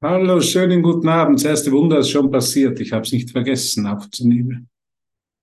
[0.00, 1.40] Hallo, schönen guten Abend.
[1.40, 2.78] Das erste Wunder ist schon passiert.
[2.78, 4.70] Ich habe es nicht vergessen aufzunehmen.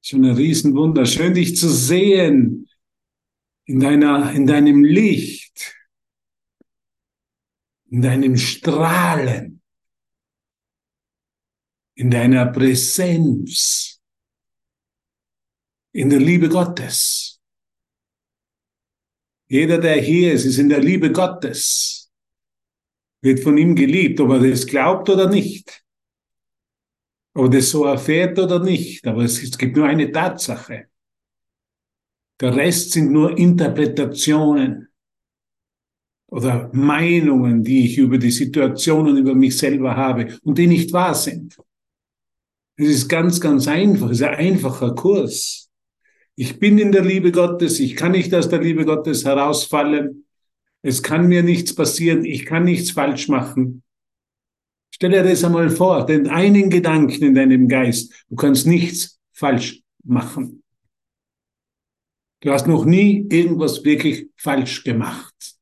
[0.01, 1.05] Schon ein Riesenwunder.
[1.05, 2.69] Schön, dich zu sehen
[3.65, 5.75] in deiner, in deinem Licht,
[7.89, 9.61] in deinem Strahlen,
[11.95, 14.01] in deiner Präsenz,
[15.91, 17.41] in der Liebe Gottes.
[19.49, 22.04] Jeder, der hier ist, ist in der Liebe Gottes
[23.25, 25.83] wird von ihm geliebt, ob er das glaubt oder nicht.
[27.33, 29.05] Ob er das so erfährt oder nicht.
[29.07, 30.89] Aber es, gibt nur eine Tatsache.
[32.39, 34.89] Der Rest sind nur Interpretationen
[36.27, 41.15] oder Meinungen, die ich über die Situationen, über mich selber habe und die nicht wahr
[41.15, 41.57] sind.
[42.77, 44.11] Es ist ganz, ganz einfach.
[44.11, 45.71] Es ist ein einfacher Kurs.
[46.35, 47.79] Ich bin in der Liebe Gottes.
[47.79, 50.24] Ich kann nicht aus der Liebe Gottes herausfallen.
[50.85, 53.81] Es kann mir nichts passieren, ich kann nichts falsch machen.
[54.93, 59.81] Stell dir das einmal vor, den einen Gedanken in deinem Geist, du kannst nichts falsch
[60.03, 60.61] machen.
[62.41, 65.57] Du hast noch nie irgendwas wirklich falsch gemacht.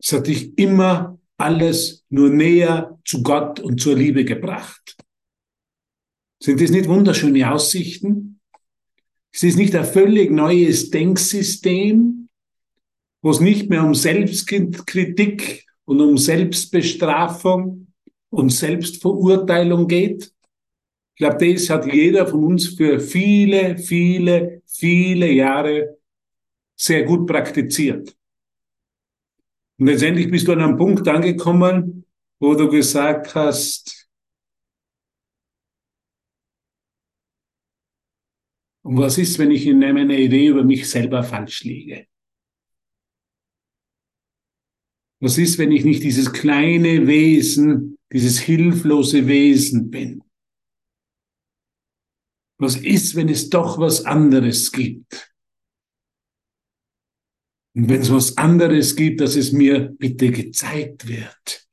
[0.00, 4.96] Es hat dich immer alles nur näher zu Gott und zur Liebe gebracht.
[6.40, 8.40] Sind das nicht wunderschöne Aussichten?
[9.32, 12.19] Ist das nicht ein völlig neues Denksystem?
[13.22, 17.88] Wo es nicht mehr um Selbstkritik und um Selbstbestrafung
[18.30, 20.32] und Selbstverurteilung geht.
[21.14, 25.98] Ich glaube, das hat jeder von uns für viele, viele, viele Jahre
[26.76, 28.16] sehr gut praktiziert.
[29.78, 32.06] Und letztendlich bist du an einem Punkt angekommen,
[32.38, 34.08] wo du gesagt hast,
[38.82, 42.06] und was ist, wenn ich in meiner Idee über mich selber falsch liege?
[45.20, 50.22] Was ist, wenn ich nicht dieses kleine Wesen, dieses hilflose Wesen bin?
[52.58, 55.30] Was ist, wenn es doch was anderes gibt?
[57.74, 61.68] Und wenn es was anderes gibt, dass es mir bitte gezeigt wird.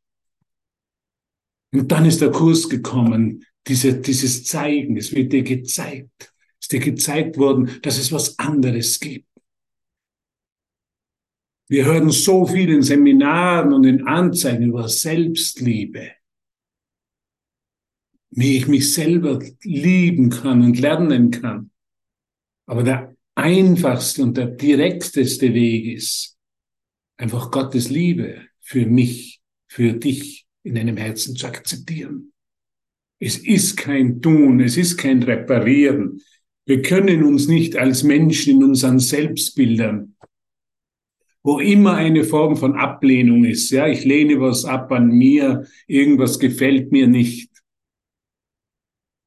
[1.74, 6.34] Und dann ist der Kurs gekommen, diese, dieses Zeigen, es wird dir gezeigt.
[6.60, 9.28] Es ist dir gezeigt worden, dass es was anderes gibt.
[11.70, 16.12] Wir hören so viel in Seminaren und in Anzeigen über Selbstliebe.
[18.30, 21.72] Wie ich mich selber lieben kann und lernen kann.
[22.68, 26.38] Aber der einfachste und der direkteste Weg ist,
[27.18, 32.34] einfach Gottes Liebe für mich, für dich in deinem Herzen zu akzeptieren.
[33.20, 36.22] Es ist kein Tun, es ist kein Reparieren.
[36.66, 40.17] Wir können uns nicht als Menschen in unseren Selbstbildern
[41.48, 43.70] wo immer eine Form von Ablehnung ist.
[43.70, 47.50] Ja, ich lehne was ab an mir, irgendwas gefällt mir nicht.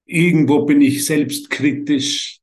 [0.05, 2.41] Irgendwo bin ich selbstkritisch.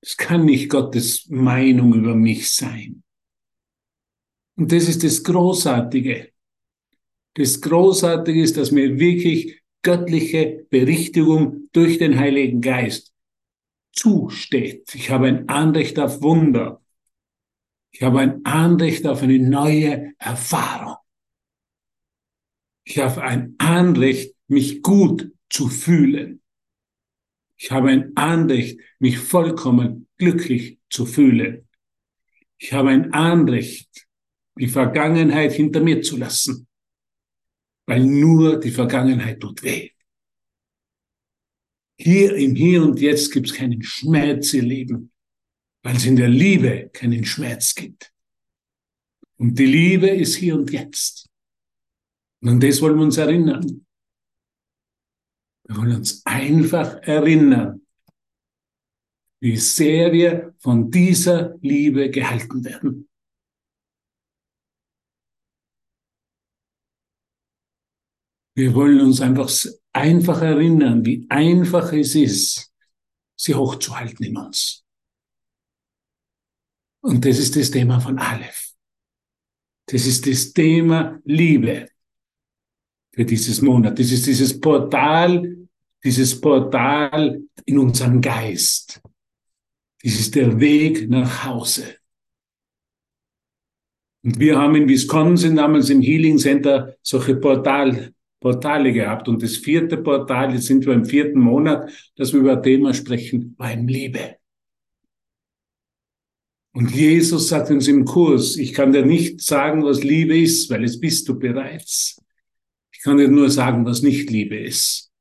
[0.00, 3.02] Es kann nicht Gottes Meinung über mich sein.
[4.56, 6.32] Und das ist das Großartige.
[7.34, 13.12] Das Großartige ist, dass mir wirklich göttliche Berichtigung durch den Heiligen Geist
[13.92, 14.94] zusteht.
[14.94, 16.81] Ich habe ein Anrecht auf Wunder.
[17.92, 20.96] Ich habe ein Anrecht auf eine neue Erfahrung.
[22.84, 26.42] Ich habe ein Anrecht, mich gut zu fühlen.
[27.56, 31.68] Ich habe ein Anrecht, mich vollkommen glücklich zu fühlen.
[32.58, 34.08] Ich habe ein Anrecht,
[34.58, 36.66] die Vergangenheit hinter mir zu lassen,
[37.86, 39.90] weil nur die Vergangenheit tut weh.
[41.98, 45.11] Hier im Hier und Jetzt gibt es keinen Schmerz, ihr Lieben
[45.82, 48.12] weil es in der Liebe keinen Schmerz gibt.
[49.36, 51.28] Und die Liebe ist hier und jetzt.
[52.40, 53.86] Und an das wollen wir uns erinnern.
[55.64, 57.86] Wir wollen uns einfach erinnern,
[59.40, 63.08] wie sehr wir von dieser Liebe gehalten werden.
[68.54, 69.50] Wir wollen uns einfach,
[69.92, 72.72] einfach erinnern, wie einfach es ist,
[73.34, 74.81] sie hochzuhalten in uns.
[77.02, 78.72] Und das ist das Thema von Aleph.
[79.86, 81.88] Das ist das Thema Liebe
[83.12, 83.98] für dieses Monat.
[83.98, 85.56] Das ist dieses Portal,
[86.02, 89.02] dieses Portal in unserem Geist.
[90.02, 91.96] Das ist der Weg nach Hause.
[94.24, 99.28] Und wir haben in Wisconsin damals im Healing Center solche Portal, Portale gehabt.
[99.28, 102.94] Und das vierte Portal, jetzt sind wir im vierten Monat, dass wir über ein Thema
[102.94, 104.36] sprechen, war Liebe.
[106.82, 110.82] Und Jesus sagt uns im Kurs, ich kann dir nicht sagen, was Liebe ist, weil
[110.82, 112.20] es bist du bereits.
[112.92, 115.12] Ich kann dir nur sagen, was nicht Liebe ist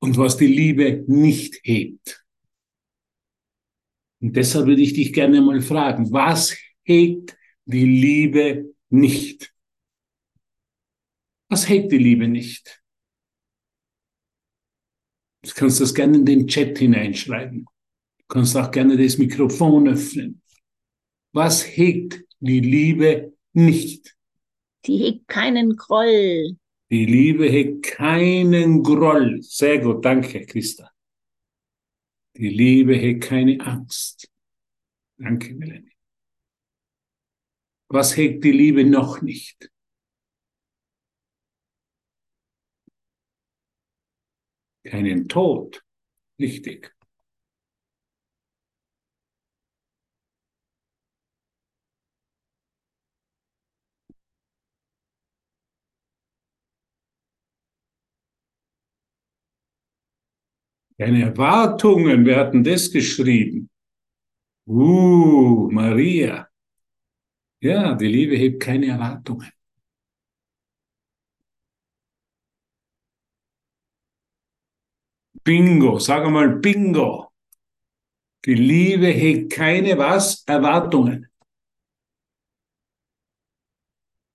[0.00, 2.26] und was die Liebe nicht hebt.
[4.20, 9.54] Und deshalb würde ich dich gerne mal fragen, was hegt die Liebe nicht?
[11.48, 12.82] Was hegt die Liebe nicht?
[15.42, 17.66] Du kannst das gerne in den Chat hineinschreiben.
[18.18, 20.42] Du kannst auch gerne das Mikrofon öffnen.
[21.32, 24.16] Was hegt die Liebe nicht?
[24.86, 26.56] Die hegt keinen Groll.
[26.90, 29.40] Die Liebe hegt keinen Groll.
[29.42, 30.90] Sehr gut, danke, Christa.
[32.36, 34.28] Die Liebe hegt keine Angst.
[35.18, 35.92] Danke, Melanie.
[37.88, 39.70] Was hegt die Liebe noch nicht?
[44.84, 45.84] Keinen Tod.
[46.38, 46.94] Richtig.
[61.00, 63.70] Deine Erwartungen, wer hat denn das geschrieben?
[64.66, 66.46] Uh, Maria.
[67.62, 69.50] Ja, die Liebe hebt keine Erwartungen.
[75.42, 77.32] Bingo, sag einmal Bingo.
[78.44, 80.44] Die Liebe hegt keine was?
[80.46, 81.30] Erwartungen.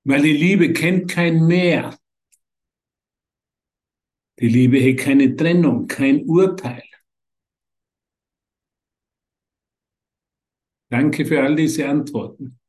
[0.04, 1.96] Weil die Liebe kennt kein Mehr.
[4.40, 6.84] Die Liebe hat keine Trennung, kein Urteil.
[10.90, 12.60] Danke für all diese Antworten.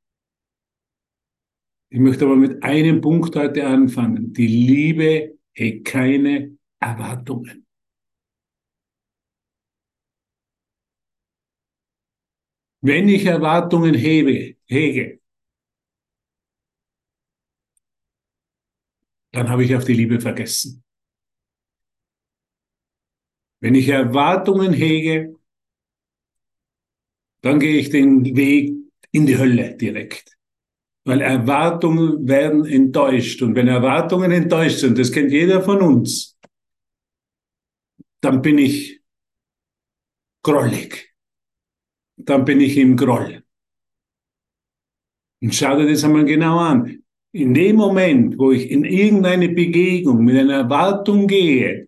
[1.91, 4.33] Ich möchte aber mit einem Punkt heute anfangen.
[4.33, 7.67] Die Liebe hat keine Erwartungen.
[12.81, 15.21] Wenn ich Erwartungen hebe, hege,
[19.33, 20.86] dann habe ich auf die Liebe vergessen.
[23.61, 25.35] Wenn ich Erwartungen hege,
[27.41, 28.75] dann gehe ich den Weg
[29.13, 30.37] in die Hölle direkt.
[31.05, 33.41] Weil Erwartungen werden enttäuscht.
[33.43, 36.37] Und wenn Erwartungen enttäuscht sind, das kennt jeder von uns,
[38.21, 39.01] dann bin ich
[40.43, 41.15] grollig.
[42.17, 43.45] Dann bin ich im Groll.
[45.41, 47.05] Und schau dir das einmal genau an.
[47.33, 51.86] In dem Moment, wo ich in irgendeine Begegnung mit einer Erwartung gehe,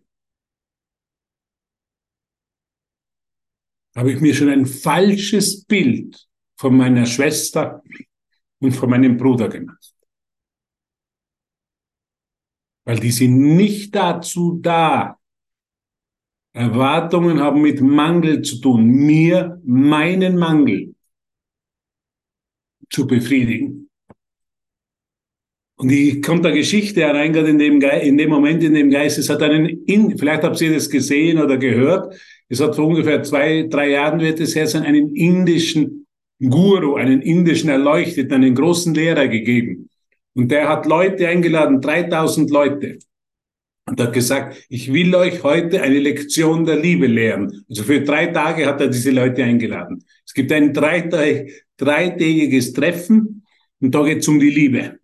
[3.99, 6.25] habe ich mir schon ein falsches Bild
[6.57, 7.83] von meiner Schwester
[8.61, 9.93] und von meinem Bruder gemacht.
[12.85, 15.19] Weil die sind nicht dazu da.
[16.53, 20.95] Erwartungen haben mit Mangel zu tun, mir meinen Mangel
[22.91, 23.91] zu befriedigen.
[25.75, 29.19] Und ich kommt der Geschichte herein, gerade in dem, in dem Moment, in dem Geist,
[29.19, 32.15] es hat einen, in, vielleicht habt ihr das gesehen oder gehört,
[32.49, 36.07] es hat vor ungefähr zwei, drei Jahren wird es her sein, einen indischen
[36.41, 39.91] Guru, einen indischen Erleuchteten, einen großen Lehrer gegeben.
[40.35, 42.99] Und der hat Leute eingeladen, 3000 Leute.
[43.87, 47.65] Und hat gesagt, ich will euch heute eine Lektion der Liebe lehren.
[47.69, 50.05] Also für drei Tage hat er diese Leute eingeladen.
[50.25, 53.45] Es gibt ein dreitägiges Treffen
[53.81, 54.98] und da geht es um die Liebe.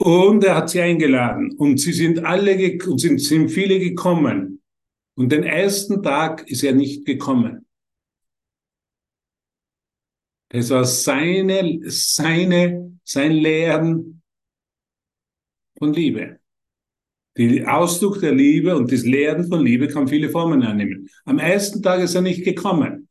[0.00, 1.52] Und er hat sie eingeladen.
[1.56, 4.62] Und sie sind alle, und sind, sind viele gekommen.
[5.16, 7.66] Und den ersten Tag ist er nicht gekommen.
[10.50, 14.22] Das war seine, seine, sein Lehren
[15.78, 16.38] von Liebe.
[17.36, 21.08] Der Ausdruck der Liebe und das Lehren von Liebe kann viele Formen annehmen.
[21.24, 23.08] Am ersten Tag ist er nicht gekommen.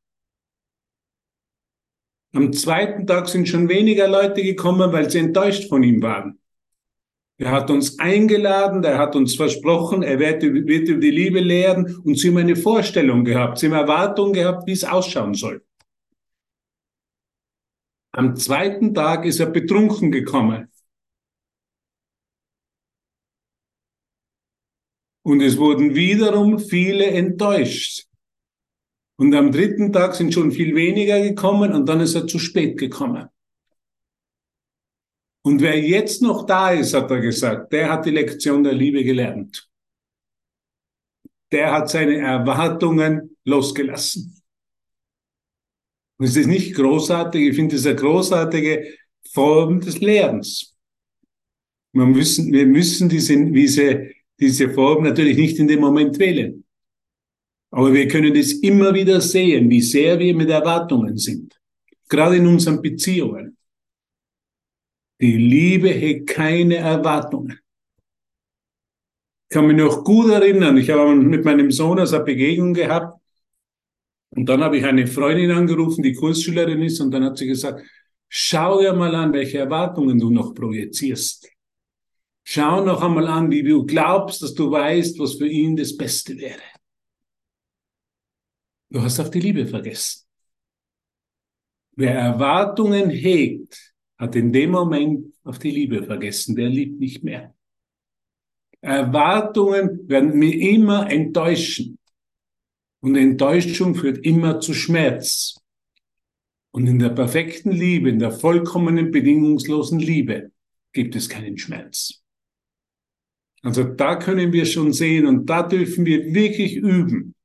[2.34, 6.40] Am zweiten Tag sind schon weniger Leute gekommen, weil sie enttäuscht von ihm waren.
[7.40, 11.96] Er hat uns eingeladen, er hat uns versprochen, er wird, wird über die Liebe lehren
[12.04, 15.64] und sie haben eine Vorstellung gehabt, sie haben Erwartungen gehabt, wie es ausschauen soll.
[18.12, 20.72] Am zweiten Tag ist er betrunken gekommen.
[25.24, 28.08] Und es wurden wiederum viele enttäuscht.
[29.20, 32.80] Und am dritten Tag sind schon viel weniger gekommen und dann ist er zu spät
[32.80, 33.28] gekommen.
[35.48, 39.02] Und wer jetzt noch da ist, hat er gesagt, der hat die Lektion der Liebe
[39.02, 39.70] gelernt.
[41.54, 44.42] Der hat seine Erwartungen losgelassen.
[46.18, 48.94] Und es ist nicht großartig, ich finde es eine großartige
[49.32, 50.76] Form des Lehrens.
[51.94, 56.66] Wir müssen, wir müssen diese, diese, diese Form natürlich nicht in dem Moment wählen.
[57.72, 61.58] Aber wir können es immer wieder sehen, wie sehr wir mit Erwartungen sind.
[62.10, 63.57] Gerade in unseren Beziehungen.
[65.20, 67.60] Die Liebe hat keine Erwartungen.
[69.50, 73.20] Ich kann mich noch gut erinnern, ich habe mit meinem Sohn also eine Begegnung gehabt
[74.32, 77.82] und dann habe ich eine Freundin angerufen, die Kursschülerin ist und dann hat sie gesagt,
[78.28, 81.50] schau dir mal an, welche Erwartungen du noch projizierst.
[82.44, 86.38] Schau noch einmal an, wie du glaubst, dass du weißt, was für ihn das Beste
[86.38, 86.62] wäre.
[88.90, 90.26] Du hast auf die Liebe vergessen.
[91.96, 96.56] Wer Erwartungen hegt, hat in dem Moment auf die Liebe vergessen.
[96.56, 97.54] Der liebt nicht mehr.
[98.82, 101.98] Erwartungen werden mich immer enttäuschen.
[103.00, 105.60] Und Enttäuschung führt immer zu Schmerz.
[106.72, 110.52] Und in der perfekten Liebe, in der vollkommenen, bedingungslosen Liebe
[110.94, 112.24] gibt es keinen Schmerz.
[113.62, 117.36] Also da können wir schon sehen und da dürfen wir wirklich üben,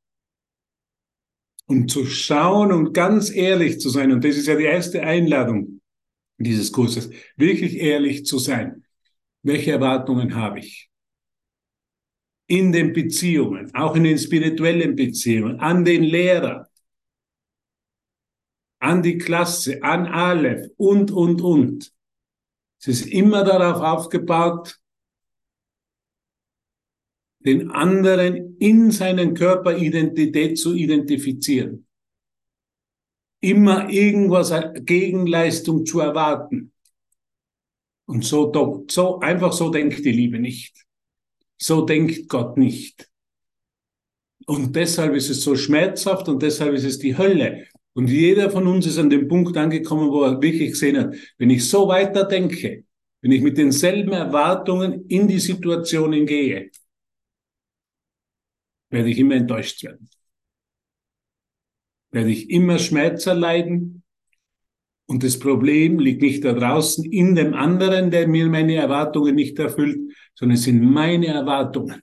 [1.66, 4.12] um zu schauen und ganz ehrlich zu sein.
[4.12, 5.81] Und das ist ja die erste Einladung
[6.42, 8.84] dieses Kurses, wirklich ehrlich zu sein.
[9.42, 10.90] Welche Erwartungen habe ich?
[12.46, 16.68] In den Beziehungen, auch in den spirituellen Beziehungen, an den Lehrer,
[18.78, 21.92] an die Klasse, an alle und, und, und.
[22.80, 24.80] Es ist immer darauf aufgebaut,
[27.44, 31.86] den anderen in seinen Körperidentität zu identifizieren.
[33.42, 34.52] Immer irgendwas
[34.84, 36.72] Gegenleistung zu erwarten.
[38.06, 40.84] Und so, so, einfach so denkt die Liebe nicht.
[41.58, 43.08] So denkt Gott nicht.
[44.46, 47.66] Und deshalb ist es so schmerzhaft und deshalb ist es die Hölle.
[47.94, 51.50] Und jeder von uns ist an dem Punkt angekommen, wo er wirklich gesehen hat, wenn
[51.50, 52.84] ich so weiter denke,
[53.20, 56.70] wenn ich mit denselben Erwartungen in die Situationen gehe,
[58.90, 60.08] werde ich immer enttäuscht werden.
[62.12, 64.02] Werde ich immer Schmerz erleiden.
[65.06, 69.58] Und das Problem liegt nicht da draußen in dem anderen, der mir meine Erwartungen nicht
[69.58, 72.00] erfüllt, sondern es sind meine Erwartungen.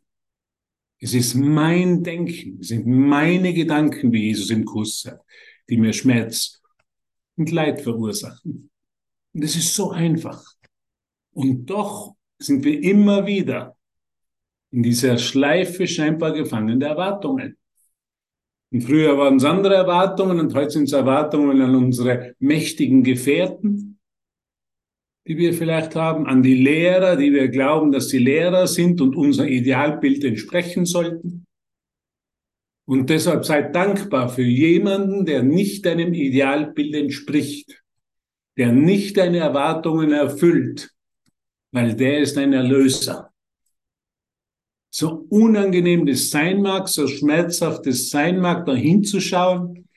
[1.00, 5.24] Es ist mein Denken, es sind meine Gedanken, wie Jesus im Kurs sagt,
[5.70, 6.62] die mir Schmerz
[7.38, 8.70] und Leid verursachen.
[9.34, 10.44] Und es ist so einfach.
[11.32, 13.78] Und doch sind wir immer wieder
[14.72, 17.59] in dieser Schleife scheinbar gefangen der Erwartungen.
[18.72, 24.00] Und früher waren es andere Erwartungen und heute sind es Erwartungen an unsere mächtigen Gefährten,
[25.28, 29.16] die wir vielleicht haben, an die Lehrer, die wir glauben, dass sie Lehrer sind und
[29.16, 31.46] unser Idealbild entsprechen sollten.
[32.88, 37.84] Und deshalb seid dankbar für jemanden, der nicht deinem Idealbild entspricht,
[38.58, 40.92] der nicht deine Erwartungen erfüllt,
[41.72, 43.29] weil der ist ein Erlöser
[44.90, 49.88] so unangenehm das sein mag, so schmerzhaft es sein mag, da hinzuschauen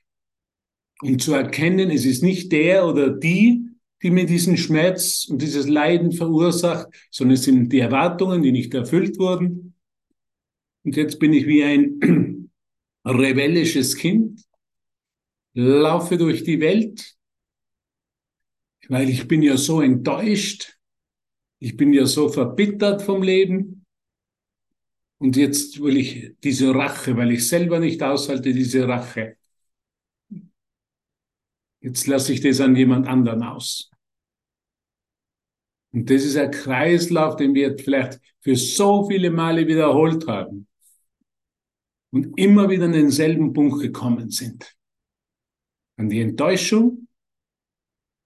[1.02, 3.68] und zu erkennen, es ist nicht der oder die,
[4.02, 8.74] die mir diesen Schmerz und dieses Leiden verursacht, sondern es sind die Erwartungen, die nicht
[8.74, 9.74] erfüllt wurden.
[10.84, 12.50] Und jetzt bin ich wie ein
[13.04, 14.42] rebellisches Kind,
[15.54, 17.16] laufe durch die Welt,
[18.88, 20.78] weil ich bin ja so enttäuscht,
[21.60, 23.81] ich bin ja so verbittert vom Leben.
[25.22, 29.36] Und jetzt will ich diese Rache, weil ich selber nicht aushalte, diese Rache.
[31.80, 33.88] Jetzt lasse ich das an jemand anderen aus.
[35.92, 40.66] Und das ist ein Kreislauf, den wir vielleicht für so viele Male wiederholt haben.
[42.10, 44.74] Und immer wieder an denselben Punkt gekommen sind.
[45.98, 47.06] An die Enttäuschung,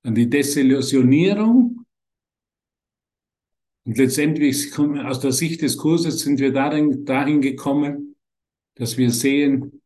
[0.03, 1.66] an die Desillusionierung
[3.87, 8.17] und letztendlich aus der Sicht des Kurses sind wir darin, dahin gekommen,
[8.75, 9.81] dass wir sehen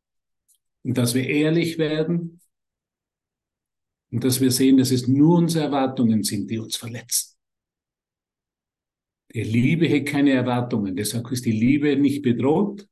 [0.83, 2.41] und dass wir ehrlich werden
[4.11, 7.37] und dass wir sehen, dass es nur unsere Erwartungen sind, die uns verletzen.
[9.35, 12.89] Die Liebe hat keine Erwartungen, deshalb ist die Liebe nicht bedroht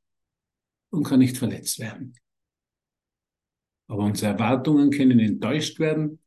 [0.91, 2.15] und kann nicht verletzt werden.
[3.87, 6.19] Aber unsere Erwartungen können enttäuscht werden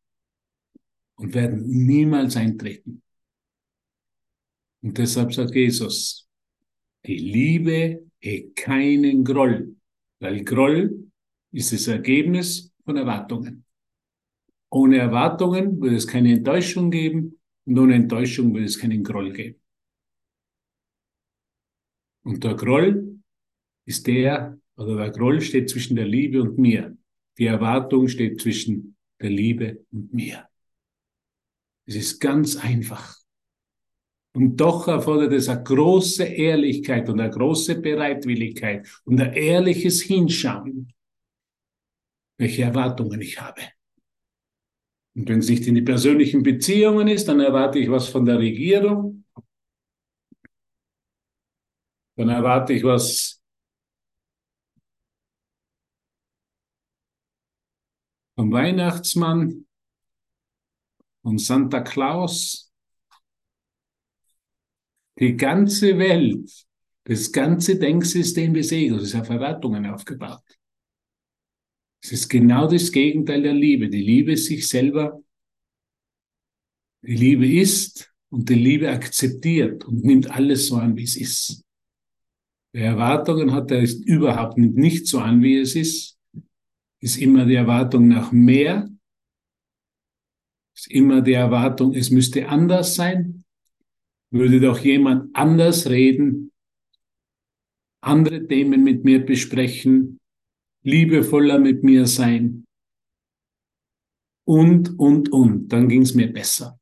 [1.14, 3.01] und werden niemals eintreten.
[4.82, 6.28] Und deshalb sagt Jesus,
[7.06, 9.76] die Liebe hat keinen Groll,
[10.20, 11.10] weil Groll
[11.52, 13.64] ist das Ergebnis von Erwartungen.
[14.70, 19.60] Ohne Erwartungen würde es keine Enttäuschung geben und ohne Enttäuschung würde es keinen Groll geben.
[22.24, 23.18] Und der Groll
[23.84, 26.96] ist der, oder der Groll steht zwischen der Liebe und mir.
[27.38, 30.48] Die Erwartung steht zwischen der Liebe und mir.
[31.84, 33.21] Es ist ganz einfach.
[34.34, 40.92] Und doch erfordert es eine große Ehrlichkeit und eine große Bereitwilligkeit und ein ehrliches Hinschauen,
[42.38, 43.60] welche Erwartungen ich habe.
[45.14, 48.38] Und wenn es nicht in die persönlichen Beziehungen ist, dann erwarte ich was von der
[48.38, 49.24] Regierung.
[52.16, 53.42] Dann erwarte ich was
[58.34, 59.66] vom Weihnachtsmann,
[61.22, 62.71] von Santa Claus.
[65.22, 66.50] Die ganze Welt,
[67.04, 70.42] das ganze Denksystem des Egos ist auf Erwartungen aufgebaut.
[72.02, 73.88] Es ist genau das Gegenteil der Liebe.
[73.88, 75.22] Die Liebe ist sich selber.
[77.02, 81.62] Die Liebe ist und die Liebe akzeptiert und nimmt alles so an, wie es ist.
[82.72, 86.18] Wer Erwartungen hat, der ist überhaupt nicht so an, wie es ist.
[86.98, 88.90] Ist immer die Erwartung nach mehr.
[90.74, 93.41] Ist immer die Erwartung, es müsste anders sein.
[94.32, 96.52] Würde doch jemand anders reden,
[98.00, 100.18] andere Themen mit mir besprechen,
[100.82, 102.64] liebevoller mit mir sein.
[104.44, 105.68] Und, und, und.
[105.68, 106.80] Dann ging es mir besser.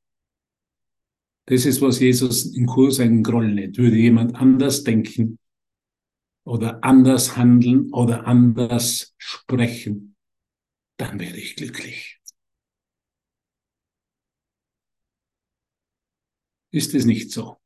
[1.46, 3.76] Das ist, was Jesus im Kurs einen Groll nennt.
[3.76, 5.38] Würde jemand anders denken
[6.44, 10.14] oder anders handeln oder anders sprechen,
[10.96, 12.19] dann wäre ich glücklich.
[16.72, 17.56] Ist es nicht so?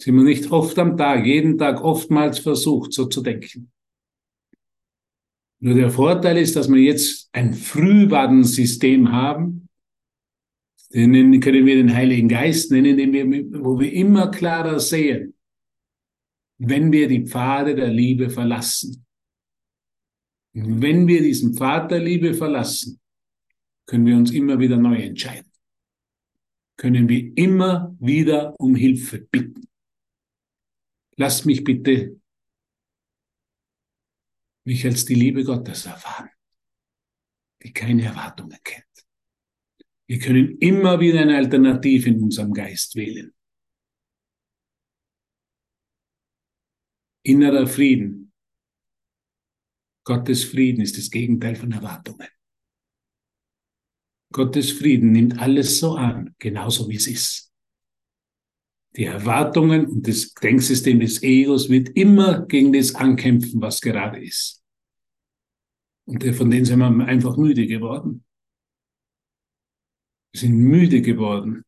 [0.00, 3.70] Sind wir nicht oft am Tag, jeden Tag oftmals versucht, so zu denken?
[5.60, 9.68] Nur der Vorteil ist, dass wir jetzt ein Frühwarnsystem haben,
[10.92, 15.34] den können wir den Heiligen Geist nennen, den wir, wo wir immer klarer sehen,
[16.58, 19.06] wenn wir die Pfade der Liebe verlassen.
[20.54, 23.00] Und wenn wir diesen Pfad der Liebe verlassen,
[23.86, 25.51] können wir uns immer wieder neu entscheiden.
[26.82, 29.68] Können wir immer wieder um Hilfe bitten.
[31.14, 32.20] Lasst mich bitte
[34.64, 36.30] mich als die Liebe Gottes erfahren,
[37.62, 39.06] die keine Erwartungen kennt.
[40.08, 43.32] Wir können immer wieder eine Alternative in unserem Geist wählen.
[47.22, 48.32] Innerer Frieden.
[50.02, 52.26] Gottes Frieden ist das Gegenteil von Erwartungen.
[54.32, 57.52] Gottes Frieden nimmt alles so an, genauso wie es ist.
[58.96, 64.62] Die Erwartungen und das Denksystem des Egos wird immer gegen das ankämpfen, was gerade ist.
[66.04, 68.24] Und von denen sind wir einfach müde geworden.
[70.32, 71.62] Wir sind müde geworden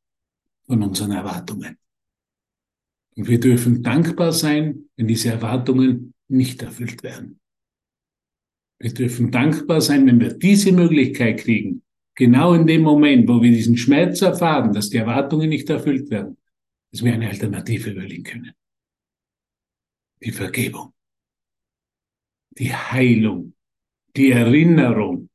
[0.67, 1.79] von unseren Erwartungen.
[3.17, 7.41] Und wir dürfen dankbar sein, wenn diese Erwartungen nicht erfüllt werden.
[8.81, 11.84] Wir dürfen dankbar sein, wenn wir diese Möglichkeit kriegen,
[12.15, 16.37] genau in dem Moment, wo wir diesen Schmerz erfahren, dass die Erwartungen nicht erfüllt werden,
[16.91, 18.53] dass wir eine Alternative wählen können.
[20.23, 20.95] Die Vergebung,
[22.51, 23.55] die Heilung,
[24.17, 25.29] die Erinnerung,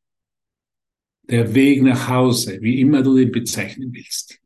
[1.29, 4.39] der Weg nach Hause, wie immer du den bezeichnen willst.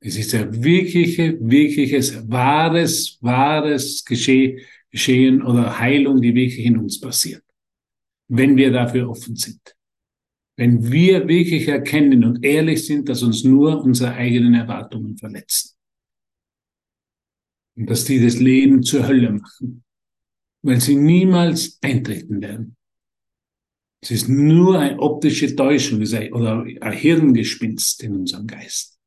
[0.00, 7.42] Es ist ein wirkliche, wirkliches, wahres, wahres Geschehen oder Heilung, die wirklich in uns passiert,
[8.28, 9.73] wenn wir dafür offen sind.
[10.56, 15.76] Wenn wir wirklich erkennen und ehrlich sind, dass uns nur unsere eigenen Erwartungen verletzen.
[17.76, 19.82] Und dass die das Leben zur Hölle machen,
[20.62, 22.76] weil sie niemals eintreten werden.
[24.00, 26.00] Es ist nur eine optische Täuschung
[26.32, 28.98] oder ein Hirngespinst in unserem Geist.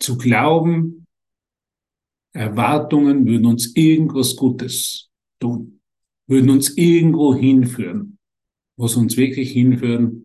[0.00, 1.06] Zu glauben,
[2.32, 5.80] Erwartungen würden uns irgendwas Gutes tun,
[6.26, 8.18] würden uns irgendwo hinführen.
[8.76, 10.23] Was uns wirklich hinführen,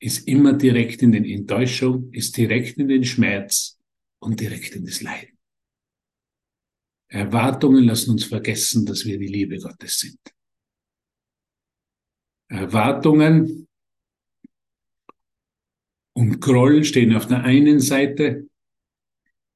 [0.00, 3.78] ist immer direkt in den Enttäuschung, ist direkt in den Schmerz
[4.20, 5.38] und direkt in das Leiden.
[7.08, 10.18] Erwartungen lassen uns vergessen, dass wir die Liebe Gottes sind.
[12.48, 13.68] Erwartungen
[16.14, 18.48] und Groll stehen auf der einen Seite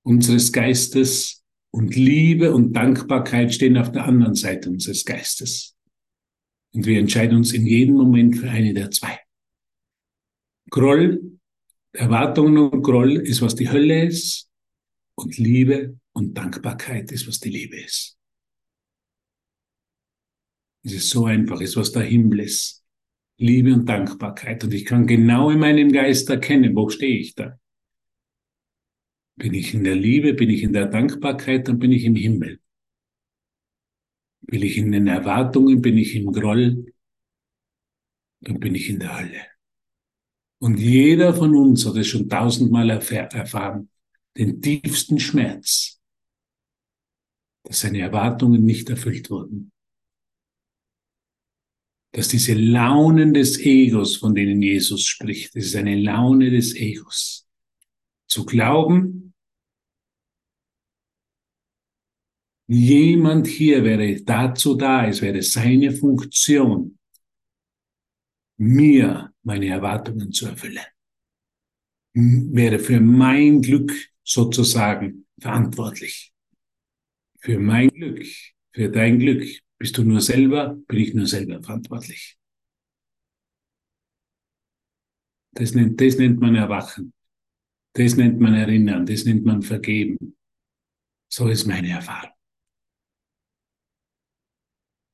[0.03, 5.77] unseres Geistes und Liebe und Dankbarkeit stehen auf der anderen Seite unseres Geistes.
[6.73, 9.19] Und wir entscheiden uns in jedem Moment für eine der zwei.
[10.71, 11.39] Groll,
[11.93, 14.51] Erwartungen und Groll ist, was die Hölle ist.
[15.15, 18.17] Und Liebe und Dankbarkeit ist, was die Liebe ist.
[20.85, 22.85] Es ist so einfach, es ist, was der Himmel ist.
[23.37, 24.65] Liebe und Dankbarkeit.
[24.65, 27.59] Und ich kann genau in meinem Geist erkennen, wo stehe ich da.
[29.37, 32.61] Bin ich in der Liebe, bin ich in der Dankbarkeit, dann bin ich im Himmel.
[34.41, 36.93] Bin ich in den Erwartungen, bin ich im Groll,
[38.41, 39.48] dann bin ich in der Hölle.
[40.61, 43.91] Und jeder von uns hat es schon tausendmal erfahren.
[44.37, 46.01] den tiefsten Schmerz,
[47.65, 49.73] dass seine Erwartungen nicht erfüllt wurden.
[52.13, 57.49] Dass diese Launen des Egos, von denen Jesus spricht, das ist eine Laune des Egos.
[58.29, 59.35] Zu glauben,
[62.69, 66.99] jemand hier wäre dazu da, es wäre seine Funktion,
[68.57, 70.85] mir meine Erwartungen zu erfüllen.
[72.15, 76.35] Wäre für mein Glück sozusagen verantwortlich.
[77.41, 78.27] Für mein Glück,
[78.73, 79.43] für dein Glück
[79.79, 82.37] bist du nur selber, bin ich nur selber verantwortlich.
[85.53, 87.15] Das nennt, das nennt man Erwachen.
[87.95, 89.07] Das nennt man Erinnern.
[89.07, 90.37] Das nennt man Vergeben.
[91.33, 92.33] So ist meine Erfahrung.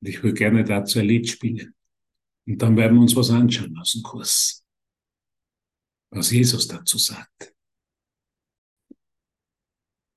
[0.01, 1.73] Und ich würde gerne dazu ein Lied spielen.
[2.47, 4.63] Und dann werden wir uns was anschauen aus dem Kurs.
[6.11, 7.53] Was Jesus dazu sagt.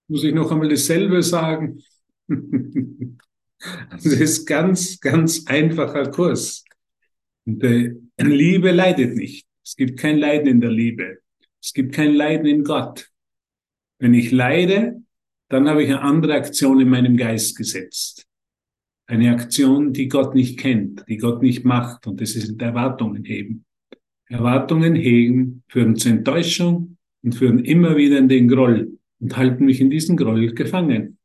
[0.08, 1.82] Muss ich noch einmal dasselbe sagen?
[3.90, 6.64] Das ist ganz, ganz einfacher Kurs.
[7.44, 9.48] Liebe leidet nicht.
[9.64, 11.18] Es gibt kein Leiden in der Liebe.
[11.60, 13.10] Es gibt kein Leiden in Gott.
[13.98, 15.02] Wenn ich leide,
[15.48, 18.27] dann habe ich eine andere Aktion in meinem Geist gesetzt.
[19.08, 22.06] Eine Aktion, die Gott nicht kennt, die Gott nicht macht.
[22.06, 23.64] Und das ist Erwartungen heben.
[24.26, 29.80] Erwartungen hegen führen zur Enttäuschung und führen immer wieder in den Groll und halten mich
[29.80, 31.16] in diesen Groll gefangen.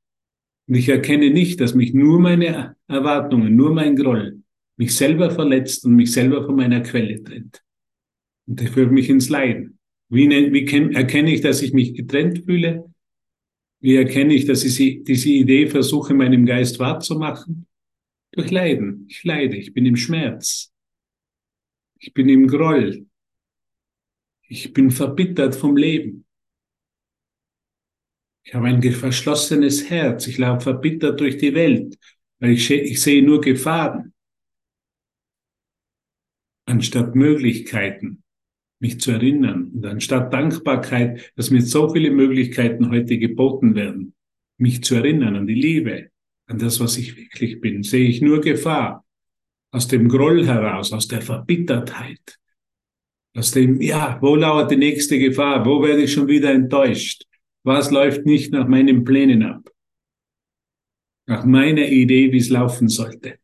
[0.67, 4.39] Und ich erkenne nicht, dass mich nur meine Erwartungen, nur mein Groll
[4.77, 7.61] mich selber verletzt und mich selber von meiner Quelle trennt.
[8.47, 9.77] Und das führt mich ins Leiden.
[10.09, 12.85] Wie, wie erkenne ich, dass ich mich getrennt fühle?
[13.81, 17.67] Wie erkenne ich, dass ich diese Idee versuche, meinem Geist wahrzumachen?
[18.33, 19.05] Durch Leiden.
[19.09, 20.73] Ich leide, ich bin im Schmerz.
[21.99, 23.05] Ich bin im Groll.
[24.47, 26.25] Ich bin verbittert vom Leben.
[28.43, 30.27] Ich habe ein verschlossenes Herz.
[30.27, 31.97] Ich laufe verbittert durch die Welt,
[32.39, 34.13] weil ich, ich sehe nur Gefahren,
[36.65, 38.23] anstatt Möglichkeiten,
[38.79, 39.71] mich zu erinnern.
[39.75, 44.15] Und anstatt Dankbarkeit, dass mir so viele Möglichkeiten heute geboten werden,
[44.57, 46.11] mich zu erinnern an die Liebe,
[46.47, 49.05] an das, was ich wirklich bin, sehe ich nur Gefahr.
[49.71, 52.39] Aus dem Groll heraus, aus der Verbittertheit.
[53.35, 55.65] Aus dem, ja, wo lauert die nächste Gefahr?
[55.65, 57.23] Wo werde ich schon wieder enttäuscht?
[57.63, 59.69] Was läuft nicht nach meinen Plänen ab?
[61.25, 63.39] Nach meiner Idee, wie es laufen sollte.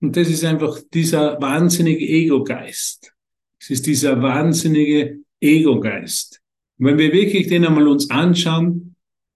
[0.00, 3.14] Und das ist einfach dieser wahnsinnige Ego-Geist.
[3.60, 6.40] Es ist dieser wahnsinnige Ego-Geist.
[6.78, 8.93] Wenn wir wirklich den einmal uns anschauen,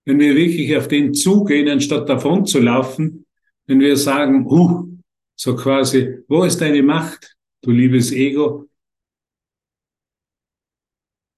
[0.09, 3.27] wenn wir wirklich auf den zugehen, anstatt davon zu laufen,
[3.67, 4.89] wenn wir sagen, uh,
[5.37, 8.69] so quasi, wo ist deine Macht, du liebes Ego?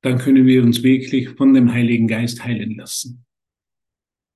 [0.02, 3.24] dann können wir uns wirklich von dem Heiligen Geist heilen lassen.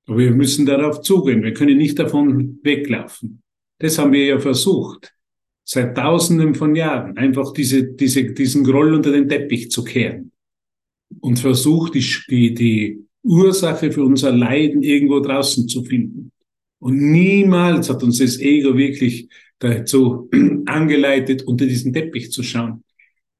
[0.06, 1.42] Aber wir müssen darauf zugehen.
[1.42, 3.42] Wir können nicht davon weglaufen.
[3.78, 5.14] Das haben wir ja versucht.
[5.66, 7.16] Seit Tausenden von Jahren.
[7.16, 10.32] Einfach diese, diese, diesen Groll unter den Teppich zu kehren.
[11.20, 16.30] Und versucht, die, die, die Ursache für unser Leiden irgendwo draußen zu finden.
[16.78, 20.28] Und niemals hat uns das Ego wirklich dazu
[20.66, 22.84] angeleitet, unter diesen Teppich zu schauen.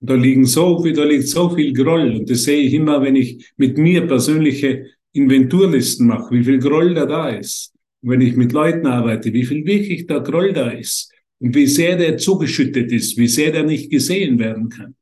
[0.01, 2.17] Da liegen so viel, da liegt so viel Groll.
[2.17, 6.95] Und das sehe ich immer, wenn ich mit mir persönliche Inventurlisten mache, wie viel Groll
[6.95, 7.73] da da ist.
[8.03, 11.13] Und wenn ich mit Leuten arbeite, wie viel wirklich da Groll da ist.
[11.39, 14.95] Und wie sehr der zugeschüttet ist, wie sehr der nicht gesehen werden kann.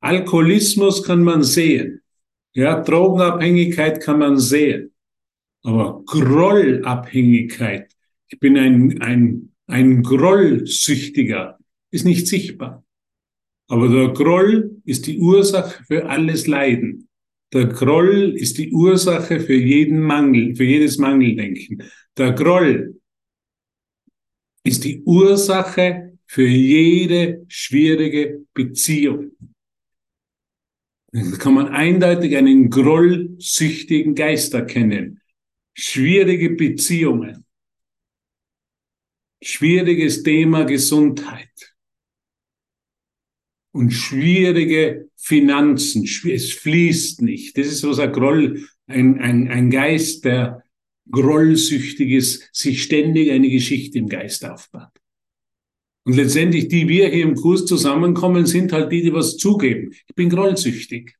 [0.00, 2.00] Alkoholismus kann man sehen.
[2.54, 4.92] Ja, Drogenabhängigkeit kann man sehen.
[5.62, 7.90] Aber Grollabhängigkeit,
[8.28, 11.58] ich bin ein, ein, ein Grollsüchtiger,
[11.90, 12.84] ist nicht sichtbar.
[13.68, 17.08] Aber der Groll ist die Ursache für alles Leiden.
[17.52, 21.82] Der Groll ist die Ursache für jeden Mangel, für jedes Mangeldenken.
[22.16, 23.00] Der Groll
[24.64, 29.32] ist die Ursache für jede schwierige Beziehung.
[31.14, 35.20] Da kann man eindeutig einen grollsüchtigen Geist erkennen.
[35.72, 37.44] Schwierige Beziehungen.
[39.40, 41.76] Schwieriges Thema Gesundheit
[43.72, 46.02] und schwierige Finanzen.
[46.02, 47.56] Es fließt nicht.
[47.56, 50.64] Das ist so ein Groll, ein, ein, ein Geist, der
[51.08, 54.93] grollsüchtig ist, sich ständig eine Geschichte im Geist aufbaut.
[56.06, 59.92] Und letztendlich, die wir hier im Kurs zusammenkommen, sind halt die, die was zugeben.
[60.06, 61.16] Ich bin grollsüchtig.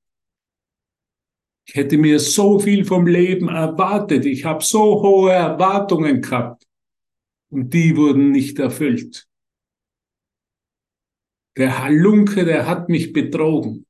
[1.66, 4.26] Ich hätte mir so viel vom Leben erwartet.
[4.26, 6.66] Ich habe so hohe Erwartungen gehabt.
[7.48, 9.26] Und die wurden nicht erfüllt.
[11.56, 13.86] Der Halunke, der hat mich betrogen.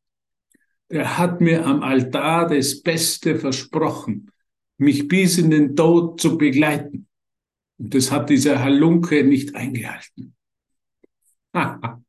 [0.90, 4.30] der hat mir am Altar das Beste versprochen,
[4.78, 7.08] mich bis in den Tod zu begleiten.
[7.78, 10.33] Und das hat dieser Halunke nicht eingehalten.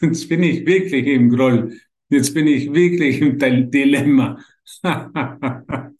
[0.00, 1.78] Jetzt bin ich wirklich im Groll.
[2.08, 3.38] Jetzt bin ich wirklich im
[3.70, 4.38] Dilemma.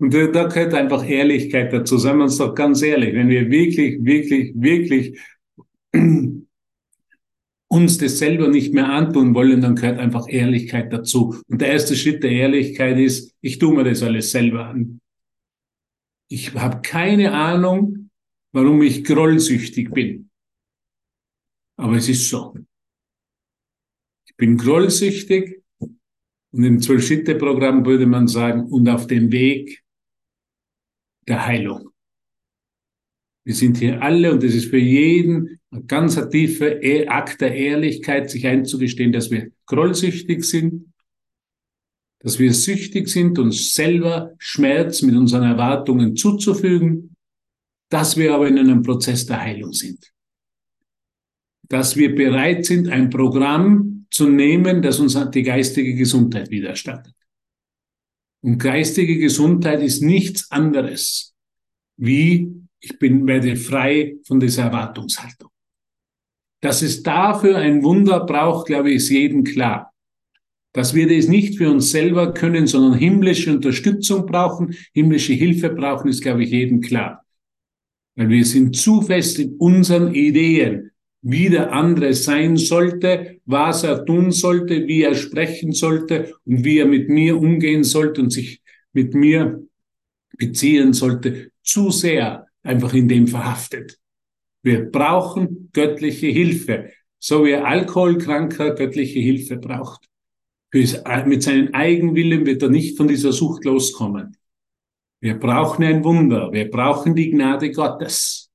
[0.00, 1.98] Und da gehört einfach Ehrlichkeit dazu.
[1.98, 5.18] Seien wir uns doch ganz ehrlich, wenn wir wirklich, wirklich, wirklich
[7.68, 11.34] uns das selber nicht mehr antun wollen, dann gehört einfach Ehrlichkeit dazu.
[11.48, 15.00] Und der erste Schritt der Ehrlichkeit ist, ich tue mir das alles selber an.
[16.28, 18.07] Ich habe keine Ahnung,
[18.52, 20.30] warum ich grollsüchtig bin.
[21.76, 22.56] Aber es ist so.
[24.26, 29.82] Ich bin grollsüchtig und im Zwölf-Schritte-Programm würde man sagen, und auf dem Weg
[31.26, 31.90] der Heilung.
[33.44, 37.54] Wir sind hier alle und es ist für jeden ein ganz tiefer e-, Akt der
[37.54, 40.92] Ehrlichkeit, sich einzugestehen, dass wir grollsüchtig sind,
[42.20, 47.16] dass wir süchtig sind, uns selber Schmerz mit unseren Erwartungen zuzufügen,
[47.88, 50.12] dass wir aber in einem Prozess der Heilung sind.
[51.68, 57.14] Dass wir bereit sind, ein Programm zu nehmen, das uns die geistige Gesundheit widerstattet.
[58.40, 61.34] Und geistige Gesundheit ist nichts anderes
[61.98, 65.50] wie ich bin, werde frei von dieser Erwartungshaltung.
[66.60, 69.92] Dass es dafür ein Wunder braucht, glaube ich, ist jedem klar.
[70.72, 76.08] Dass wir das nicht für uns selber können, sondern himmlische Unterstützung brauchen, himmlische Hilfe brauchen,
[76.08, 77.24] ist, glaube ich, jedem klar.
[78.18, 80.90] Weil wir sind zu fest in unseren Ideen,
[81.22, 86.78] wie der andere sein sollte, was er tun sollte, wie er sprechen sollte und wie
[86.78, 88.60] er mit mir umgehen sollte und sich
[88.92, 89.62] mit mir
[90.36, 94.00] beziehen sollte, zu sehr einfach in dem verhaftet.
[94.64, 100.06] Wir brauchen göttliche Hilfe, so wie ein Alkoholkranker göttliche Hilfe braucht.
[100.72, 104.36] Mit seinem Eigenwillen wird er nicht von dieser Sucht loskommen.
[105.20, 106.52] Wir brauchen ein Wunder.
[106.52, 108.50] Wir brauchen die Gnade Gottes.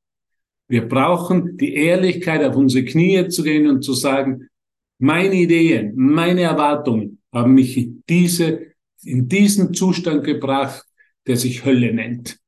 [0.67, 4.47] Wir brauchen die Ehrlichkeit, auf unsere Knie zu gehen und zu sagen,
[4.99, 8.67] meine Ideen, meine Erwartungen haben mich in, diese,
[9.03, 10.85] in diesen Zustand gebracht,
[11.27, 12.39] der sich Hölle nennt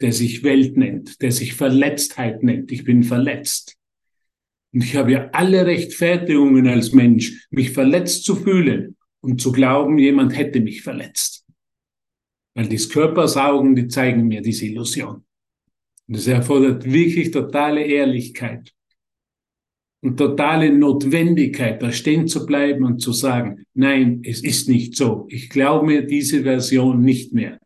[0.00, 2.70] der sich Welt nennt, der sich Verletztheit nennt.
[2.70, 3.76] Ich bin verletzt.
[4.72, 9.98] Und ich habe ja alle Rechtfertigungen als Mensch, mich verletzt zu fühlen und zu glauben,
[9.98, 11.37] jemand hätte mich verletzt.
[12.58, 15.24] Weil die Körpersaugen, die zeigen mir diese Illusion.
[16.08, 18.74] Und es erfordert wirklich totale Ehrlichkeit
[20.02, 25.28] und totale Notwendigkeit, da stehen zu bleiben und zu sagen, nein, es ist nicht so.
[25.30, 27.60] Ich glaube mir diese Version nicht mehr.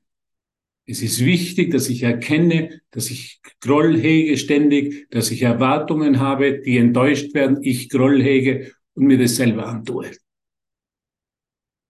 [0.84, 6.60] Es ist wichtig, dass ich erkenne, dass ich Groll hege ständig, dass ich Erwartungen habe,
[6.60, 10.10] die enttäuscht werden, ich Groll hege und mir das selber antue.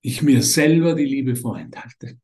[0.03, 2.21] Ich mir selber die Liebe vorenthalte.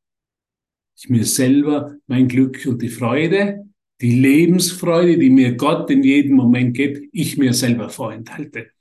[1.00, 3.64] Ich mir selber mein Glück und die Freude,
[4.00, 8.72] die Lebensfreude, die mir Gott in jedem Moment gibt, ich mir selber vorenthalte.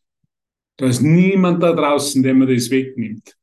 [0.78, 3.38] Da ist niemand da draußen, der mir das wegnimmt.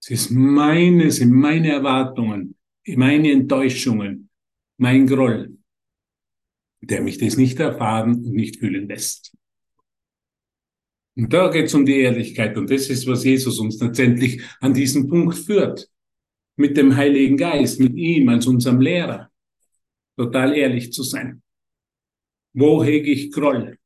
[0.00, 2.56] Es ist meine, es sind meine Erwartungen,
[2.86, 4.30] meine Enttäuschungen,
[4.78, 5.58] mein Groll,
[6.80, 9.36] der mich das nicht erfahren und nicht fühlen lässt.
[11.16, 14.72] Und da geht es um die Ehrlichkeit und das ist, was Jesus uns letztendlich an
[14.72, 15.89] diesen Punkt führt.
[16.60, 19.30] Mit dem Heiligen Geist, mit ihm als unserem Lehrer.
[20.16, 21.42] Total ehrlich zu sein.
[22.52, 23.78] Wo hege ich Groll?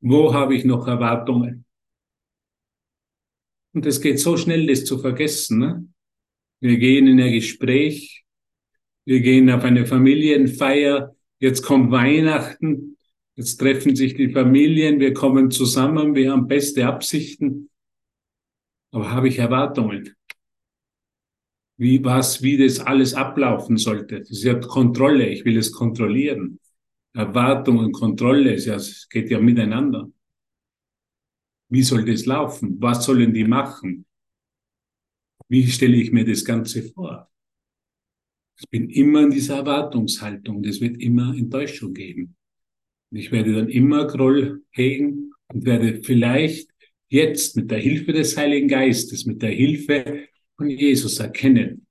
[0.00, 1.64] Wo habe ich noch Erwartungen?
[3.74, 5.58] Und es geht so schnell, das zu vergessen.
[5.58, 5.88] Ne?
[6.60, 8.26] Wir gehen in ein Gespräch
[9.06, 12.96] wir gehen auf eine Familienfeier, jetzt kommt Weihnachten,
[13.36, 17.70] jetzt treffen sich die Familien, wir kommen zusammen, wir haben beste Absichten.
[18.90, 20.16] Aber habe ich Erwartungen?
[21.78, 24.20] Wie was, wie das alles ablaufen sollte?
[24.20, 26.58] Das ist ja Kontrolle, ich will es kontrollieren.
[27.12, 30.10] Erwartung und Kontrolle, es geht ja miteinander.
[31.68, 32.76] Wie soll das laufen?
[32.80, 34.06] Was sollen die machen?
[35.48, 37.30] Wie stelle ich mir das Ganze vor?
[38.58, 40.64] Ich bin immer in dieser Erwartungshaltung.
[40.64, 42.36] Es wird immer Enttäuschung geben.
[43.10, 46.70] Ich werde dann immer Groll hegen und werde vielleicht
[47.08, 51.86] jetzt mit der Hilfe des Heiligen Geistes, mit der Hilfe von Jesus erkennen,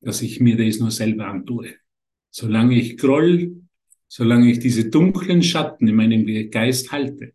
[0.00, 1.74] dass ich mir das nur selber antue.
[2.30, 3.62] Solange ich Groll,
[4.06, 7.34] solange ich diese dunklen Schatten in meinem Geist halte,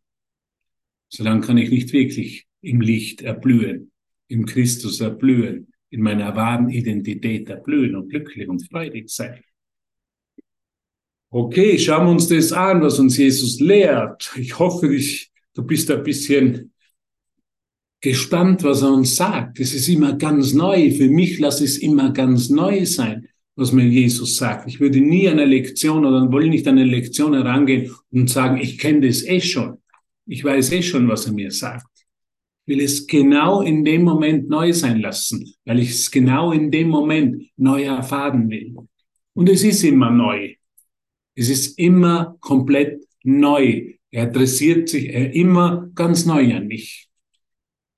[1.10, 3.92] solange kann ich nicht wirklich im Licht erblühen,
[4.28, 9.44] im Christus erblühen, in meiner wahren Identität erblühen und glücklich und freudig sein.
[11.30, 14.32] Okay, schauen wir uns das an, was uns Jesus lehrt.
[14.38, 16.73] Ich hoffe, ich, du bist ein bisschen
[18.04, 19.60] gespannt, was er uns sagt.
[19.62, 20.92] Es ist immer ganz neu.
[20.92, 24.68] Für mich lasse es immer ganz neu sein, was mir Jesus sagt.
[24.68, 28.78] Ich würde nie eine Lektion oder wollte nicht an eine Lektion herangehen und sagen, ich
[28.78, 29.78] kenne das eh schon.
[30.28, 31.88] Ich weiß eh schon, was er mir sagt.
[32.66, 36.72] Ich will es genau in dem Moment neu sein lassen, weil ich es genau in
[36.72, 38.76] dem Moment neu erfahren will.
[39.34, 40.56] Und es ist immer neu.
[41.36, 43.94] Es ist immer komplett neu.
[44.12, 47.10] Er adressiert sich er immer ganz neu an mich.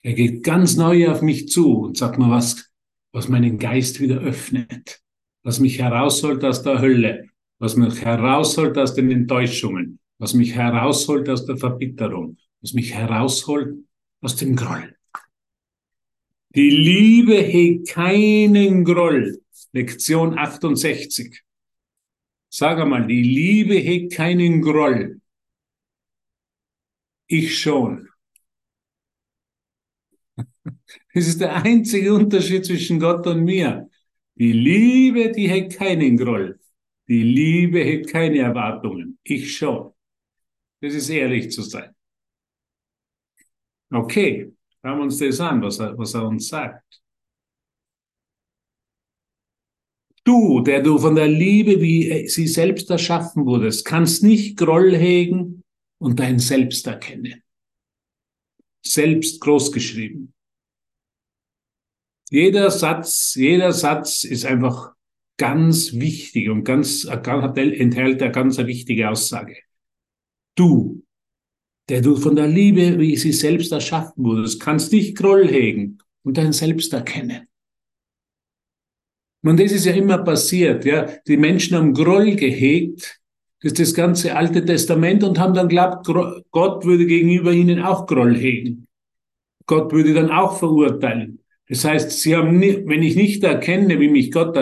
[0.05, 2.71] Er geht ganz neu auf mich zu und sagt mir was,
[3.11, 5.01] was meinen Geist wieder öffnet,
[5.41, 11.27] was mich herausholt aus der Hölle, was mich herausholt aus den Enttäuschungen, was mich herausholt
[11.27, 13.79] aus der Verbitterung, was mich herausholt
[14.21, 14.95] aus dem Groll.
[16.53, 19.41] Die Liebe hegt keinen Groll.
[19.71, 21.41] Lektion 68.
[22.49, 25.19] Sag einmal, die Liebe hegt keinen Groll.
[27.25, 28.07] Ich schon.
[31.13, 33.89] Das ist der einzige Unterschied zwischen Gott und mir.
[34.35, 36.59] Die Liebe, die hegt keinen Groll.
[37.07, 39.17] Die Liebe hegt keine Erwartungen.
[39.23, 39.93] Ich schon.
[40.81, 41.95] Das ist ehrlich zu sein.
[43.91, 44.51] Okay,
[44.81, 47.01] schauen wir uns das an, was er, was er uns sagt.
[50.25, 55.63] Du, der du von der Liebe, wie sie selbst erschaffen wurdest, kannst nicht Groll hegen
[55.99, 57.43] und dein Selbst erkennen.
[58.81, 60.34] Selbst großgeschrieben.
[62.29, 64.93] Jeder Satz, jeder Satz ist einfach
[65.37, 69.57] ganz wichtig und ganz, enthält eine ganz wichtige Aussage.
[70.55, 71.03] Du,
[71.89, 76.37] der du von der Liebe, wie sie selbst erschaffen wurdest, kannst nicht Groll hegen und
[76.37, 77.47] dein Selbst erkennen.
[79.43, 81.07] Und das ist ja immer passiert, ja.
[81.27, 83.21] Die Menschen haben Groll gehegt,
[83.61, 86.07] das ist das ganze Alte Testament und haben dann glaubt,
[86.51, 88.87] Gott würde gegenüber ihnen auch Groll hegen.
[89.67, 91.44] Gott würde dann auch verurteilen.
[91.67, 94.55] Das heißt, sie haben, nie, wenn ich nicht erkenne, wie mich Gott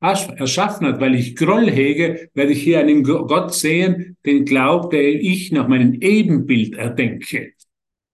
[0.00, 5.02] erschaffen hat, weil ich Groll hege, werde ich hier einen Gott sehen, den glaubt, der
[5.02, 7.52] ich nach meinem Ebenbild erdenke.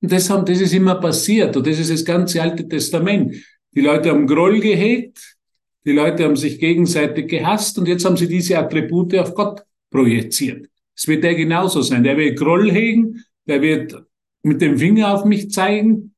[0.00, 3.36] Und das, haben, das ist immer passiert und das ist das ganze Alte Testament.
[3.74, 5.36] Die Leute haben Groll gehegt,
[5.84, 10.68] die Leute haben sich gegenseitig gehasst und jetzt haben sie diese Attribute auf Gott projiziert.
[10.94, 12.04] Es wird der genauso sein.
[12.04, 13.94] Der wird Groll hegen, der wird
[14.42, 16.11] mit dem Finger auf mich zeigen,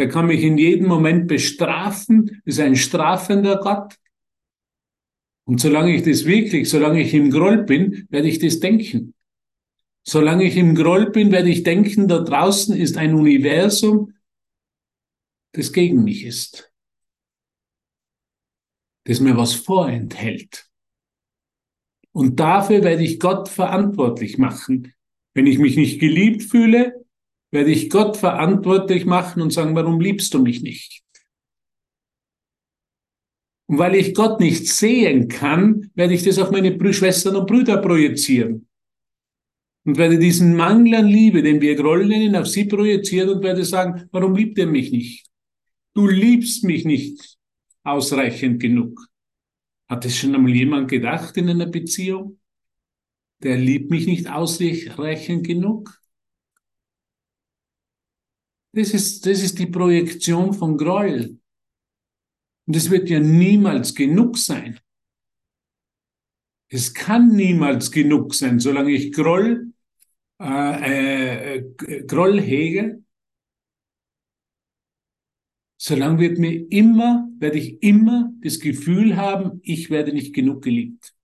[0.00, 3.96] der kann mich in jedem Moment bestrafen, ist ein strafender Gott.
[5.44, 9.14] Und solange ich das wirklich, solange ich im Groll bin, werde ich das denken.
[10.02, 14.14] Solange ich im Groll bin, werde ich denken, da draußen ist ein Universum,
[15.52, 16.72] das gegen mich ist.
[19.04, 20.66] Das mir was vorenthält.
[22.12, 24.94] Und dafür werde ich Gott verantwortlich machen.
[25.34, 26.99] Wenn ich mich nicht geliebt fühle,
[27.50, 31.02] werde ich Gott verantwortlich machen und sagen, warum liebst du mich nicht?
[33.66, 37.76] Und weil ich Gott nicht sehen kann, werde ich das auf meine Schwestern und Brüder
[37.78, 38.66] projizieren.
[39.84, 43.64] Und werde diesen Mangel an Liebe, den wir Groll nennen, auf sie projizieren und werde
[43.64, 45.26] sagen, warum liebt er mich nicht?
[45.94, 47.38] Du liebst mich nicht
[47.84, 49.06] ausreichend genug.
[49.88, 52.38] Hat es schon einmal jemand gedacht in einer Beziehung?
[53.42, 55.99] Der liebt mich nicht ausreichend genug?
[58.72, 61.38] Das ist, das ist die Projektion von Groll.
[62.66, 64.78] Und es wird ja niemals genug sein.
[66.68, 69.72] Es kann niemals genug sein, solange ich Groll,
[70.40, 73.02] äh, äh, Groll hege.
[75.76, 81.16] Solange wird mir immer, werde ich immer das Gefühl haben, ich werde nicht genug geliebt.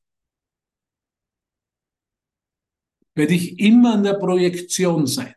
[3.15, 5.35] Werde ich immer an der Projektion sein.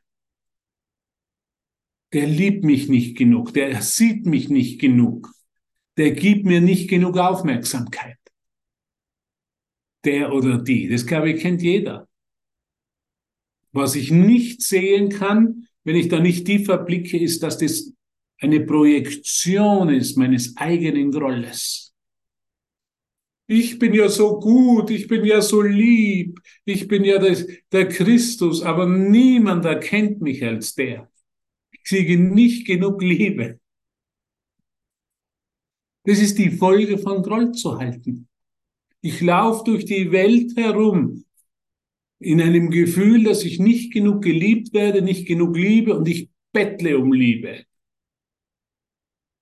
[2.13, 5.31] Der liebt mich nicht genug, der sieht mich nicht genug
[5.99, 8.17] der gibt mir nicht genug Aufmerksamkeit.
[10.05, 12.07] Der oder die, das glaube ich kennt jeder.
[13.73, 17.93] Was ich nicht sehen kann, wenn ich da nicht tiefer blicke, ist, dass das
[18.39, 21.93] eine Projektion ist meines eigenen Grolles.
[23.47, 27.89] Ich bin ja so gut, ich bin ja so lieb, ich bin ja der, der
[27.89, 31.11] Christus, aber niemand erkennt mich als der.
[31.79, 33.59] Ich kriege nicht genug Liebe.
[36.03, 38.27] Das ist die Folge von Groll zu halten.
[39.01, 41.23] Ich laufe durch die Welt herum
[42.19, 46.97] in einem Gefühl, dass ich nicht genug geliebt werde, nicht genug liebe und ich bettle
[46.97, 47.65] um Liebe.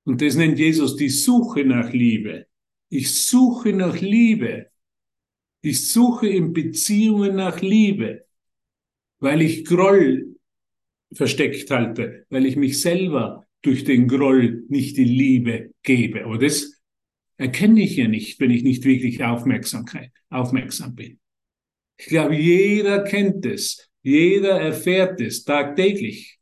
[0.03, 2.47] Und das nennt Jesus die Suche nach Liebe.
[2.89, 4.69] Ich suche nach Liebe.
[5.61, 8.25] Ich suche in Beziehungen nach Liebe,
[9.19, 10.36] weil ich Groll
[11.13, 16.25] versteckt halte, weil ich mich selber durch den Groll nicht die Liebe gebe.
[16.25, 16.81] Aber das
[17.37, 21.19] erkenne ich ja nicht, wenn ich nicht wirklich Aufmerksamkeit, aufmerksam bin.
[21.97, 26.39] Ich glaube, jeder kennt es, jeder erfährt es tagtäglich,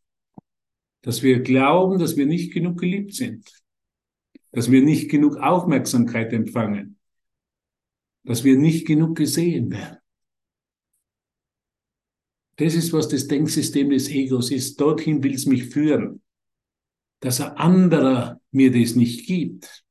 [1.01, 3.49] dass wir glauben, dass wir nicht genug geliebt sind,
[4.51, 6.97] dass wir nicht genug Aufmerksamkeit empfangen,
[8.23, 9.97] dass wir nicht genug gesehen werden.
[12.57, 14.79] Das ist, was das Denksystem des Egos ist.
[14.79, 16.21] Dorthin will es mich führen,
[17.19, 19.83] dass ein anderer mir das nicht gibt.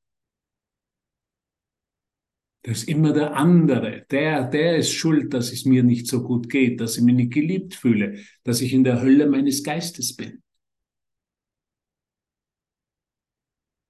[2.62, 4.06] Das ist immer der andere.
[4.10, 7.32] Der, der ist schuld, dass es mir nicht so gut geht, dass ich mich nicht
[7.34, 10.42] geliebt fühle, dass ich in der Hölle meines Geistes bin.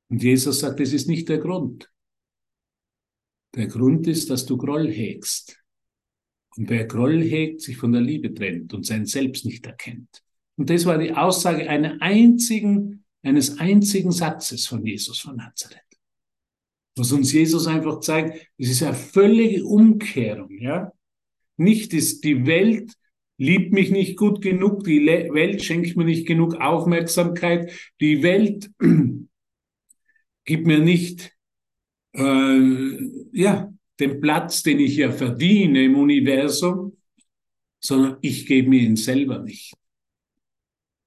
[0.08, 1.90] Und Jesus sagt, das ist nicht der Grund.
[3.54, 5.63] Der Grund ist, dass du Groll hegst.
[6.56, 10.22] Und wer Groll hegt, sich von der Liebe trennt und sein Selbst nicht erkennt.
[10.56, 15.80] Und das war die Aussage einer einzigen, eines einzigen Satzes von Jesus von Nazareth.
[16.96, 20.92] Was uns Jesus einfach zeigt, es ist eine völlige Umkehrung, ja.
[21.56, 22.92] Nicht ist die Welt
[23.36, 28.70] liebt mich nicht gut genug, die Welt schenkt mir nicht genug Aufmerksamkeit, die Welt
[30.44, 31.32] gibt mir nicht,
[32.12, 32.98] äh,
[33.32, 36.96] ja, den Platz, den ich ja verdiene im Universum,
[37.80, 39.74] sondern ich gebe mir ihn selber nicht.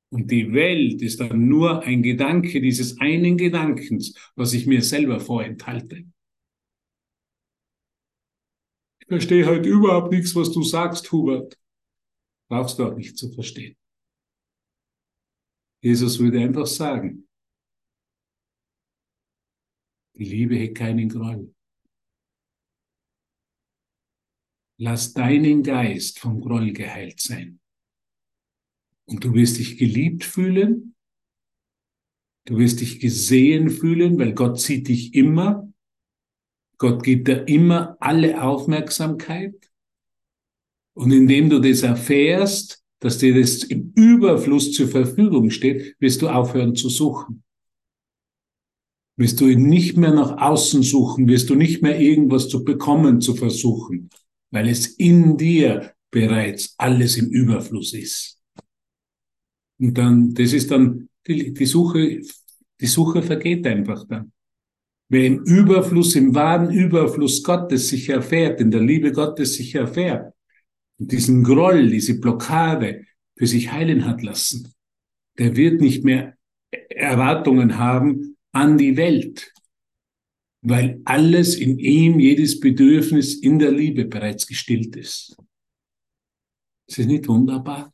[0.10, 5.20] Und die Welt ist dann nur ein Gedanke dieses einen Gedankens, was ich mir selber
[5.20, 6.06] vorenthalte.
[9.00, 11.58] Ich verstehe heute halt überhaupt nichts, was du sagst, Hubert.
[12.50, 13.76] Brauchst du auch nicht zu verstehen.
[15.82, 17.28] Jesus würde einfach sagen,
[20.16, 21.54] die Liebe hat keinen Groll.
[24.80, 27.60] Lass deinen Geist vom Groll geheilt sein.
[29.06, 30.96] Und du wirst dich geliebt fühlen.
[32.46, 35.72] Du wirst dich gesehen fühlen, weil Gott sieht dich immer.
[36.78, 39.56] Gott gibt dir immer alle Aufmerksamkeit.
[40.94, 46.30] Und indem du das erfährst, dass dir das im Überfluss zur Verfügung steht, wirst du
[46.30, 47.44] aufhören zu suchen.
[49.16, 53.22] Wirst du ihn nicht mehr nach außen suchen, wirst du nicht mehr irgendwas zu bekommen
[53.22, 54.10] zu versuchen,
[54.52, 58.40] weil es in dir bereits alles im Überfluss ist.
[59.80, 62.22] Und dann, das ist dann, die, die Suche,
[62.80, 64.32] die Suche vergeht einfach dann.
[65.10, 70.34] Wer im Überfluss, im wahren Überfluss Gottes sich erfährt, in der Liebe Gottes sich erfährt,
[71.00, 73.06] und diesen Groll, diese Blockade
[73.38, 74.74] für sich heilen hat lassen,
[75.38, 76.36] der wird nicht mehr
[76.90, 79.54] Erwartungen haben an die Welt,
[80.70, 85.38] weil alles in ihm, jedes Bedürfnis in der Liebe bereits gestillt ist.
[86.88, 87.94] Ist das nicht wunderbar?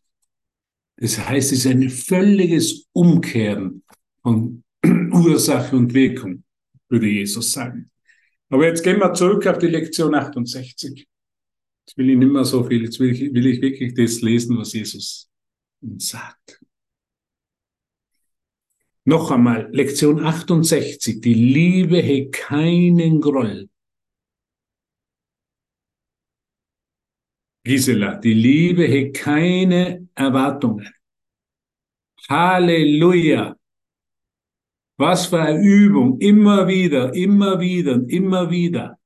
[0.98, 3.84] Das heißt, es ist ein völliges Umkehren
[4.22, 6.44] von Ursache und Wirkung,
[6.90, 7.92] würde Jesus sagen.
[8.50, 11.08] Aber jetzt gehen wir zurück auf die Lektion 68.
[11.86, 14.58] Jetzt will ich nicht mehr so viel, jetzt will ich, will ich wirklich das lesen,
[14.58, 15.30] was Jesus
[15.82, 16.60] uns sagt.
[19.06, 21.20] Noch einmal, Lektion 68.
[21.20, 23.70] Die Liebe hat keinen Groll.
[27.66, 30.90] Gisela, die Liebe hat keine Erwartungen.
[32.30, 33.56] Halleluja.
[34.98, 36.20] Was für eine Übung.
[36.20, 38.98] Immer wieder, immer wieder, immer wieder.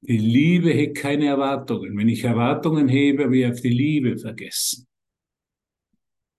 [0.00, 1.96] Die Liebe hat keine Erwartungen.
[1.98, 4.86] Wenn ich Erwartungen hebe, habe ich auf die Liebe vergessen.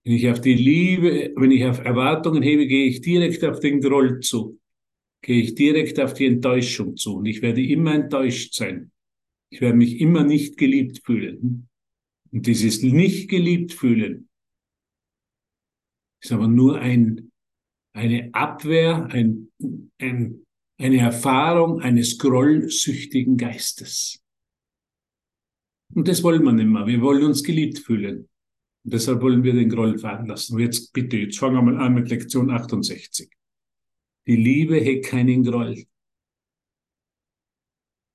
[0.09, 3.79] Wenn ich auf die Liebe, wenn ich auf Erwartungen hebe, gehe ich direkt auf den
[3.79, 4.59] Groll zu.
[5.21, 7.17] Gehe ich direkt auf die Enttäuschung zu.
[7.17, 8.91] Und ich werde immer enttäuscht sein.
[9.51, 11.69] Ich werde mich immer nicht geliebt fühlen.
[12.31, 14.29] Und dieses nicht geliebt fühlen
[16.23, 17.31] ist aber nur ein,
[17.93, 19.51] eine Abwehr, ein,
[19.99, 20.43] ein,
[20.79, 24.23] eine Erfahrung eines grollsüchtigen Geistes.
[25.93, 26.87] Und das wollen wir nicht mehr.
[26.87, 28.28] Wir wollen uns geliebt fühlen.
[28.83, 30.55] Und deshalb wollen wir den Groll fahren lassen.
[30.55, 33.29] Und jetzt bitte, jetzt fangen wir mal an mit Lektion 68.
[34.27, 35.83] Die Liebe hat keinen Groll.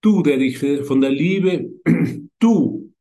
[0.00, 1.70] Du, der dich von der Liebe,
[2.38, 2.92] du,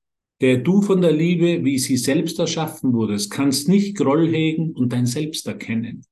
[0.41, 4.93] der du von der Liebe, wie sie selbst erschaffen wurdest, kannst nicht Groll hegen und
[4.93, 6.05] dein Selbst erkennen.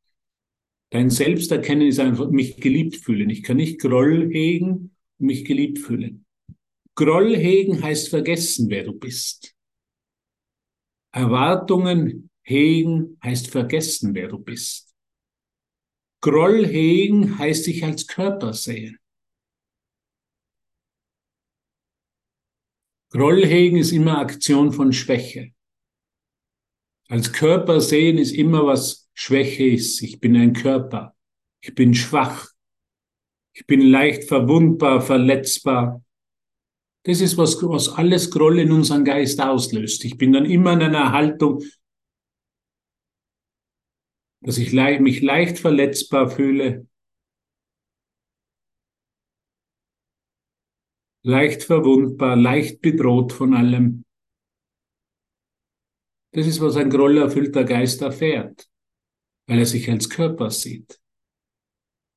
[0.91, 3.29] Dein Selbsterkennen ist einfach mich geliebt fühlen.
[3.29, 6.25] Ich kann nicht Groll hegen und mich geliebt fühlen.
[6.95, 9.55] Groll hegen heißt vergessen, wer du bist.
[11.11, 14.93] Erwartungen hegen heißt vergessen, wer du bist.
[16.21, 18.97] Groll hegen heißt sich als Körper sehen.
[23.11, 25.53] Grollhegen ist immer Aktion von Schwäche.
[27.09, 30.01] Als Körper sehen ist immer was Schwäche ist.
[30.01, 31.13] Ich bin ein Körper.
[31.61, 32.49] Ich bin schwach.
[33.53, 36.01] Ich bin leicht verwundbar, verletzbar.
[37.03, 40.05] Das ist, was, was alles Groll in unseren Geist auslöst.
[40.05, 41.63] Ich bin dann immer in einer Haltung,
[44.41, 46.87] dass ich mich leicht verletzbar fühle,
[51.23, 54.05] leicht verwundbar, leicht bedroht von allem.
[56.33, 58.69] Das ist, was ein grollerfüllter Geist erfährt,
[59.47, 61.00] weil er sich als Körper sieht.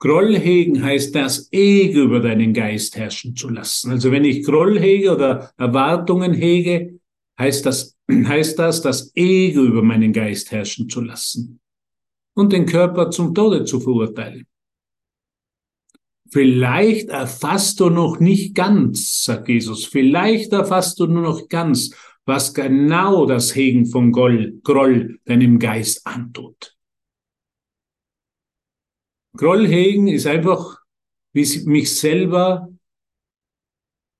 [0.04, 3.90] Groll hegen heißt das Ego über deinen Geist herrschen zu lassen.
[3.90, 7.00] Also wenn ich Groll hege oder Erwartungen hege,
[7.38, 11.58] heißt das, heißt das, das Ego über meinen Geist herrschen zu lassen
[12.34, 14.46] und den Körper zum Tode zu verurteilen.
[16.30, 21.94] Vielleicht erfasst du noch nicht ganz, sagt Jesus, vielleicht erfasst du nur noch ganz,
[22.26, 26.74] was genau das Hegen von Groll, Groll deinem Geist antut.
[29.36, 30.80] Groll hegen ist einfach,
[31.32, 32.68] wie sie mich selber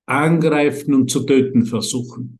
[0.07, 2.37] angreifen und zu töten versuchen.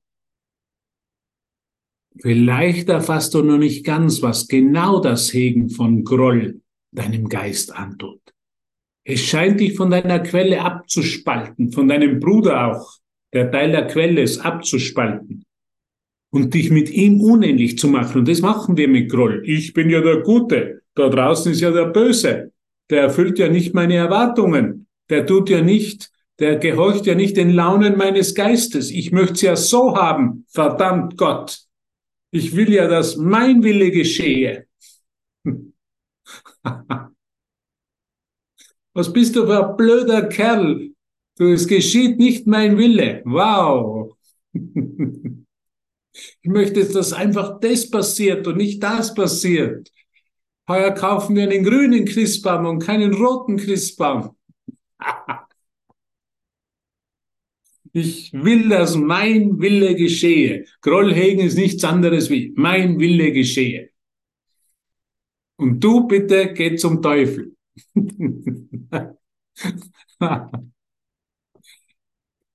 [2.21, 6.61] Vielleicht erfasst du noch nicht ganz, was genau das Hegen von Groll
[6.91, 8.21] deinem Geist antut.
[9.05, 12.97] Es scheint dich von deiner Quelle abzuspalten, von deinem Bruder auch,
[13.33, 15.45] der Teil der Quelle ist, abzuspalten
[16.31, 18.19] und dich mit ihm unähnlich zu machen.
[18.19, 19.43] Und das machen wir mit Groll.
[19.45, 22.51] Ich bin ja der Gute, da draußen ist ja der Böse.
[22.89, 24.87] Der erfüllt ja nicht meine Erwartungen.
[25.09, 28.91] Der tut ja nicht, der gehorcht ja nicht den Launen meines Geistes.
[28.91, 31.59] Ich möchte es ja so haben, verdammt Gott.
[32.31, 34.67] Ich will ja, dass mein Wille geschehe.
[38.93, 40.89] Was bist du für ein blöder Kerl?
[41.37, 43.21] Du, es geschieht nicht mein Wille.
[43.25, 44.15] Wow.
[46.41, 49.91] Ich möchte, dass einfach das passiert und nicht das passiert.
[50.67, 54.35] Heuer kaufen wir einen grünen Christbaum und keinen roten Christbaum.
[57.97, 60.65] Ich will, dass mein Wille geschehe.
[60.81, 63.91] Grollhegen ist nichts anderes wie mein Wille geschehe.
[65.55, 67.55] Und du bitte geh zum Teufel.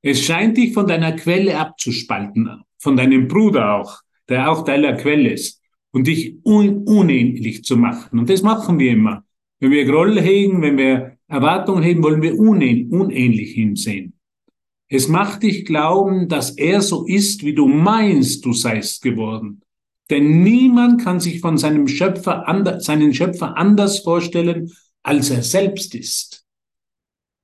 [0.03, 3.99] es scheint dich von deiner Quelle abzuspalten, von deinem Bruder auch,
[4.29, 5.60] der auch Teil der Quelle ist,
[5.93, 8.19] und dich un unähnlich zu machen.
[8.19, 9.25] Und das machen wir immer.
[9.59, 14.15] Wenn wir Groll hegen, wenn wir Erwartungen hegen, wollen wir unähn unähnlich hinsehen.
[14.89, 19.61] Es macht dich glauben, dass er so ist, wie du meinst, du seist geworden.
[20.11, 22.45] Denn niemand kann sich von seinem Schöpfer,
[22.81, 24.73] seinen Schöpfer anders vorstellen,
[25.05, 26.45] als er selbst ist.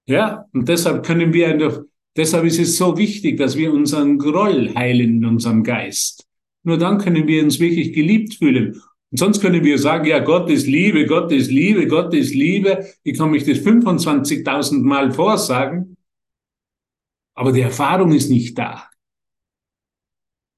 [0.08, 1.82] Ja, und deshalb können wir einfach,
[2.16, 6.25] deshalb ist es so wichtig, dass wir unseren Groll heilen in unserem Geist.
[6.66, 8.82] Nur dann können wir uns wirklich geliebt fühlen.
[9.12, 12.84] Und sonst können wir sagen, ja, Gott ist Liebe, Gott ist Liebe, Gott ist Liebe.
[13.04, 15.96] Ich kann mich das 25.000 Mal vorsagen.
[17.36, 18.90] Aber die Erfahrung ist nicht da.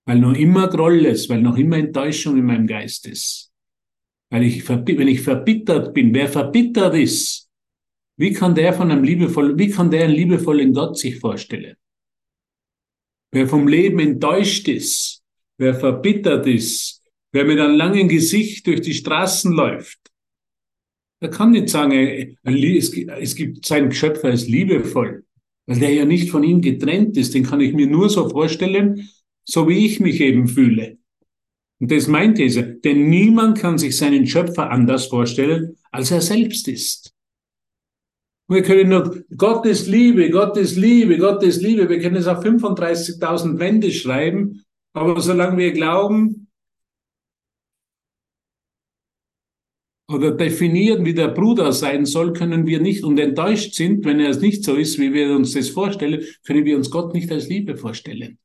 [0.06, 3.52] Weil noch immer Groll ist, weil noch immer Enttäuschung in meinem Geist ist.
[4.30, 7.50] Weil ich, wenn ich verbittert bin, wer verbittert ist,
[8.16, 11.76] wie kann der von einem liebevollen, wie kann der einen liebevollen Gott sich vorstellen?
[13.30, 15.22] Wer vom Leben enttäuscht ist,
[15.58, 17.02] wer verbittert ist,
[17.32, 19.98] wer mit einem langen Gesicht durch die Straßen läuft,
[21.20, 25.24] der kann nicht sagen, es gibt sein Schöpfer ist liebevoll,
[25.66, 27.34] weil der ja nicht von ihm getrennt ist.
[27.34, 29.08] Den kann ich mir nur so vorstellen,
[29.44, 30.98] so wie ich mich eben fühle.
[31.80, 36.68] Und das meint dieser, denn niemand kann sich seinen Schöpfer anders vorstellen, als er selbst
[36.68, 37.12] ist.
[38.48, 41.88] Wir können nur, Gott ist Liebe, Gott ist Liebe, Gott ist Liebe.
[41.88, 46.48] Wir können es auf 35.000 Wände schreiben, aber solange wir glauben
[50.10, 54.30] oder definieren, wie der Bruder sein soll, können wir nicht und enttäuscht sind, wenn er
[54.30, 57.48] es nicht so ist, wie wir uns das vorstellen, können wir uns Gott nicht als
[57.48, 58.38] Liebe vorstellen.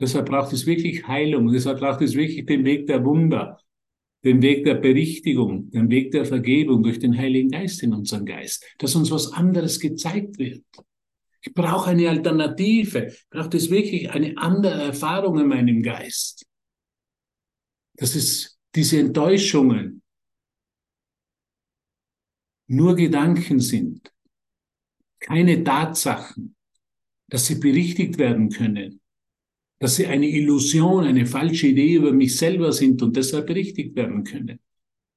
[0.00, 1.52] Deshalb braucht es wirklich Heilung.
[1.52, 3.60] Deshalb braucht es wirklich den Weg der Wunder,
[4.24, 8.64] den Weg der Berichtigung, den Weg der Vergebung durch den Heiligen Geist in unserem Geist,
[8.78, 10.64] dass uns was anderes gezeigt wird.
[11.42, 13.06] Ich brauche eine Alternative.
[13.06, 16.46] Ich brauche das wirklich eine andere Erfahrung in meinem Geist.
[17.94, 20.02] Das ist diese Enttäuschungen
[22.66, 24.12] nur Gedanken sind,
[25.18, 26.54] keine Tatsachen,
[27.28, 29.00] dass sie berichtigt werden können
[29.80, 34.24] dass sie eine Illusion, eine falsche Idee über mich selber sind und deshalb berichtigt werden
[34.24, 34.60] können.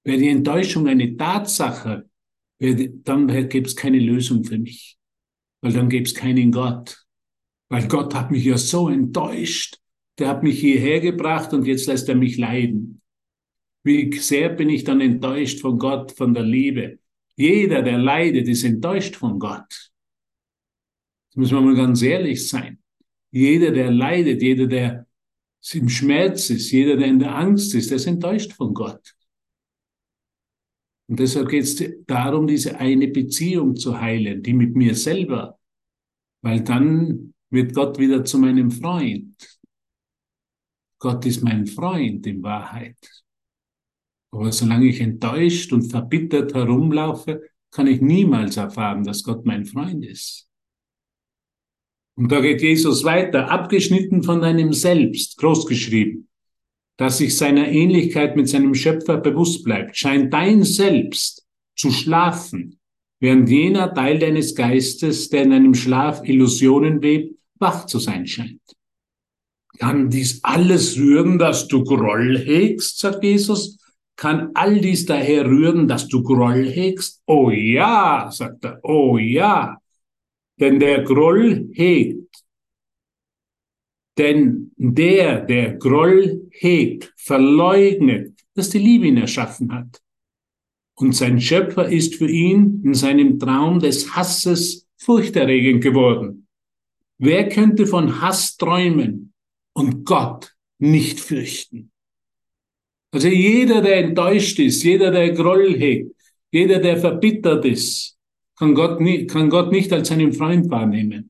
[0.06, 2.10] Wäre die Enttäuschung eine Tatsache,
[2.60, 4.98] dann gäbe es keine Lösung für mich,
[5.64, 7.06] weil dann gäbe es keinen Gott.
[7.70, 9.80] Weil Gott hat mich ja so enttäuscht.
[10.20, 13.02] Der hat mich hierher gebracht und jetzt lässt er mich leiden.
[13.84, 17.00] Wie sehr bin ich dann enttäuscht von Gott, von der Liebe?
[17.38, 19.92] Jeder, der leidet, ist enttäuscht von Gott.
[21.30, 22.80] Das müssen wir mal ganz ehrlich sein.
[23.32, 25.08] Jeder, der leidet, jeder, der
[25.72, 29.16] im Schmerz ist, jeder, der in der Angst ist, der ist enttäuscht von Gott.
[31.08, 35.60] Und deshalb geht es darum, diese eine Beziehung zu heilen, die mit mir selber,
[36.42, 39.36] weil dann wird Gott wieder zu meinem Freund.
[41.00, 42.98] Gott ist mein Freund in Wahrheit.
[44.32, 50.06] Aber solange ich enttäuscht und verbittert herumlaufe, kann ich niemals erfahren, dass Gott mein Freund
[50.06, 50.50] ist.
[52.16, 56.30] Und da geht Jesus weiter, abgeschnitten von deinem Selbst, großgeschrieben,
[56.98, 62.80] dass sich seiner Ähnlichkeit mit seinem Schöpfer bewusst bleibt, scheint dein Selbst zu schlafen,
[63.20, 68.62] während jener Teil deines Geistes, der in einem Schlaf Illusionen webt, wach zu sein scheint.
[69.80, 73.80] Kann dies alles rühren, dass du Groll hegst, sagt Jesus,
[74.16, 77.24] kann all dies daher rühren, dass du Groll hegst?
[77.26, 79.80] Oh ja, sagt er, oh ja.
[80.60, 82.44] Denn der Groll hegt.
[84.18, 90.02] Denn der, der Groll hegt, verleugnet, dass die Liebe ihn erschaffen hat.
[90.96, 96.48] Und sein Schöpfer ist für ihn in seinem Traum des Hasses furchterregend geworden.
[97.18, 99.34] Wer könnte von Hass träumen
[99.74, 101.92] und Gott nicht fürchten?
[103.12, 106.16] Also jeder, der enttäuscht ist, jeder, der Groll hegt,
[106.52, 108.18] jeder, der verbittert ist,
[108.58, 111.30] kann Gott, nie, kann Gott nicht als seinen Freund wahrnehmen,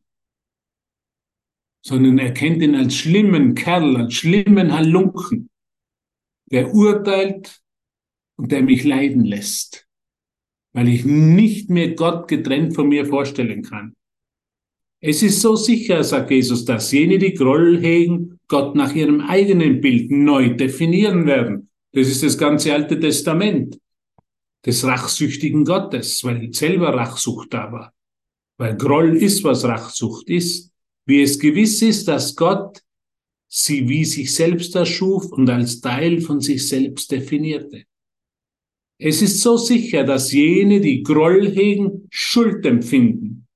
[1.84, 5.50] sondern er kennt ihn als schlimmen Kerl, als schlimmen Halunken,
[6.52, 7.62] der urteilt
[8.38, 9.88] und der mich leiden lässt,
[10.72, 13.94] weil ich nicht mehr Gott getrennt von mir vorstellen kann.
[15.02, 19.82] Es ist so sicher, sagt Jesus, dass jene, die Groll hegen, Gott nach ihrem eigenen
[19.82, 23.80] Bild neu definieren werden das ist das ganze Alte Testament
[24.66, 27.94] des rachsüchtigen Gottes, weil selber Rachsucht da war.
[28.58, 30.73] Weil Groll ist, was Rachsucht ist.
[31.06, 32.84] Wie es gewiss ist, dass Gott
[33.48, 37.86] sie wie sich selbst erschuf und als Teil von sich selbst definierte.
[39.00, 43.48] Es ist so sicher, dass jene, die Groll hegen, Schuld empfinden.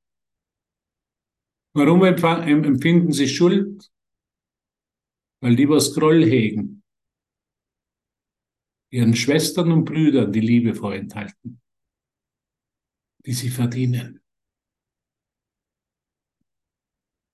[1.74, 3.90] Warum empfinden sie Schuld?
[5.42, 6.78] Weil die was Groll hegen
[8.90, 11.62] ihren Schwestern und Brüdern die Liebe vorenthalten,
[13.26, 14.22] die sie verdienen.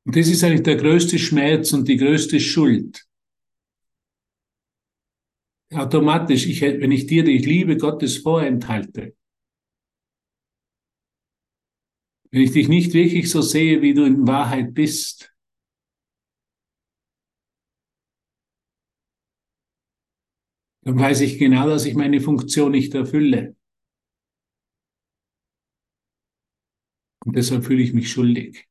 [0.05, 3.05] Und das ist eigentlich der größte Schmerz und die größte Schuld.
[5.73, 9.15] Automatisch, ich, wenn ich dir die Liebe Gottes vorenthalte,
[12.31, 15.33] wenn ich dich nicht wirklich so sehe, wie du in Wahrheit bist,
[20.81, 23.55] dann weiß ich genau, dass ich meine Funktion nicht erfülle.
[27.25, 28.67] Und deshalb fühle ich mich schuldig.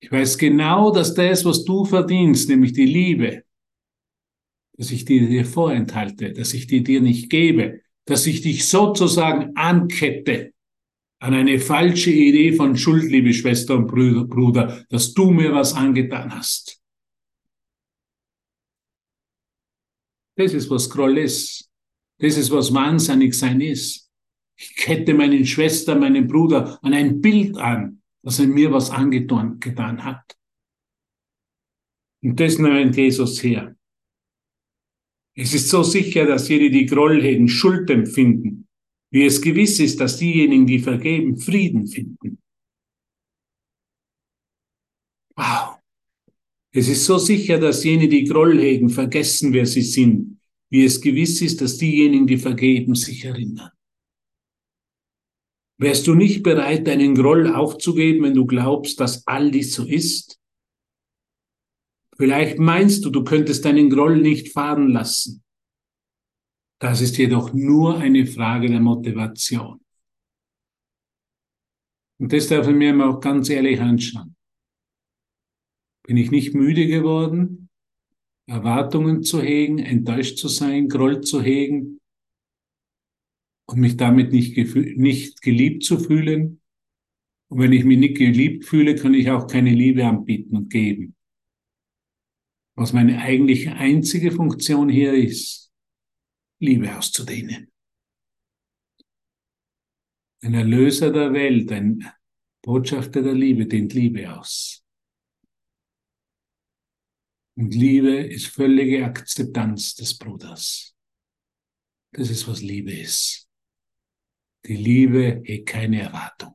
[0.00, 3.44] Ich weiß genau, dass das, was du verdienst, nämlich die Liebe,
[4.76, 9.56] dass ich die dir vorenthalte, dass ich die dir nicht gebe, dass ich dich sozusagen
[9.56, 10.52] ankette
[11.20, 16.32] an eine falsche Idee von Schuld, liebe Schwester und Bruder, dass du mir was angetan
[16.32, 16.80] hast.
[20.36, 21.68] Das ist, was Groll ist.
[22.20, 24.08] Das ist, was wahnsinnig sein ist.
[24.56, 27.97] Ich kette meinen Schwester, meinen Bruder an ein Bild an,
[28.28, 30.36] dass er mir was angetan getan hat.
[32.22, 33.74] Und das nimmt Jesus her.
[35.34, 38.68] Es ist so sicher, dass jene, die Groll hegen, Schuld empfinden,
[39.10, 42.38] wie es gewiss ist, dass diejenigen, die vergeben, Frieden finden.
[45.34, 45.78] Wow.
[46.70, 51.00] Es ist so sicher, dass jene, die Groll hegen, vergessen, wer sie sind, wie es
[51.00, 53.70] gewiss ist, dass diejenigen, die vergeben, sich erinnern.
[55.80, 60.40] Wärst du nicht bereit, deinen Groll aufzugeben, wenn du glaubst, dass all dies so ist?
[62.16, 65.44] Vielleicht meinst du, du könntest deinen Groll nicht fahren lassen.
[66.80, 69.80] Das ist jedoch nur eine Frage der Motivation.
[72.20, 74.34] Und das darf ich mir auch ganz ehrlich anschauen.
[76.04, 77.68] Bin ich nicht müde geworden,
[78.48, 81.97] Erwartungen zu hegen, enttäuscht zu sein, Groll zu hegen
[83.68, 84.56] und mich damit nicht,
[84.96, 86.60] nicht geliebt zu fühlen?
[87.50, 91.14] Und wenn ich mich nicht geliebt fühle, kann ich auch keine Liebe anbieten und geben.
[92.76, 95.72] Was meine eigentliche einzige Funktion hier ist,
[96.60, 97.72] Liebe auszudehnen.
[100.42, 102.08] Ein Erlöser der Welt, ein
[102.62, 104.84] Botschafter der Liebe dehnt Liebe aus.
[107.56, 110.94] Und Liebe ist völlige Akzeptanz des Bruders.
[112.12, 113.47] Das ist, was Liebe ist.
[114.66, 116.54] Die Liebe hegt keine Erwartungen.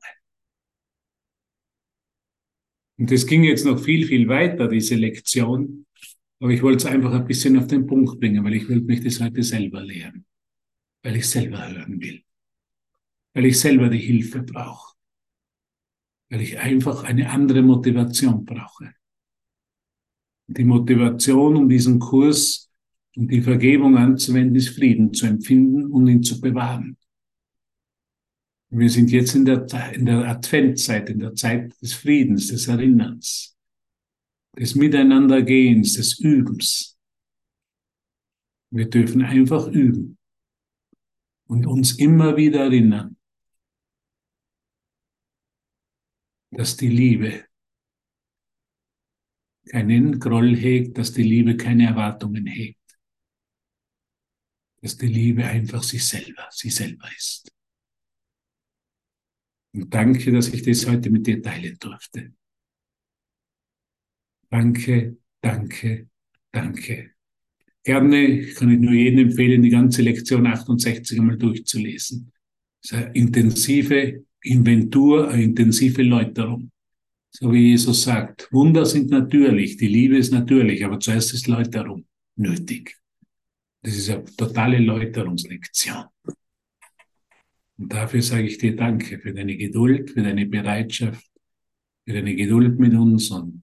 [2.96, 5.86] Und das ging jetzt noch viel, viel weiter, diese Lektion.
[6.40, 9.02] Aber ich wollte es einfach ein bisschen auf den Punkt bringen, weil ich will mich
[9.02, 10.24] das heute selber lehren.
[11.02, 12.22] Weil ich selber hören will.
[13.34, 14.94] Weil ich selber die Hilfe brauche.
[16.30, 18.94] Weil ich einfach eine andere Motivation brauche.
[20.46, 22.70] Die Motivation, um diesen Kurs
[23.16, 26.96] und die Vergebung anzuwenden, ist Frieden zu empfinden und ihn zu bewahren.
[28.76, 33.56] Wir sind jetzt in der, in der Adventzeit, in der Zeit des Friedens, des Erinnerns,
[34.58, 36.98] des Miteinandergehens, des Übens.
[38.70, 40.18] Wir dürfen einfach üben
[41.46, 43.16] und uns immer wieder erinnern,
[46.50, 47.44] dass die Liebe
[49.68, 52.98] keinen Groll hegt, dass die Liebe keine Erwartungen hegt,
[54.82, 57.53] dass die Liebe einfach sich selber, sie selber ist.
[59.74, 62.32] Und danke, dass ich das heute mit dir teilen durfte.
[64.48, 66.08] Danke, danke,
[66.52, 67.10] danke.
[67.82, 72.32] Gerne kann ich nur jedem empfehlen, die ganze Lektion 68 einmal durchzulesen.
[72.80, 76.70] Das ist eine intensive Inventur, eine intensive Läuterung.
[77.30, 82.06] So wie Jesus sagt, Wunder sind natürlich, die Liebe ist natürlich, aber zuerst ist Läuterung
[82.36, 82.96] nötig.
[83.82, 86.04] Das ist eine totale Läuterungslektion.
[87.78, 91.26] Und dafür sage ich dir Danke für deine Geduld, für deine Bereitschaft,
[92.06, 93.62] für deine Geduld mit uns und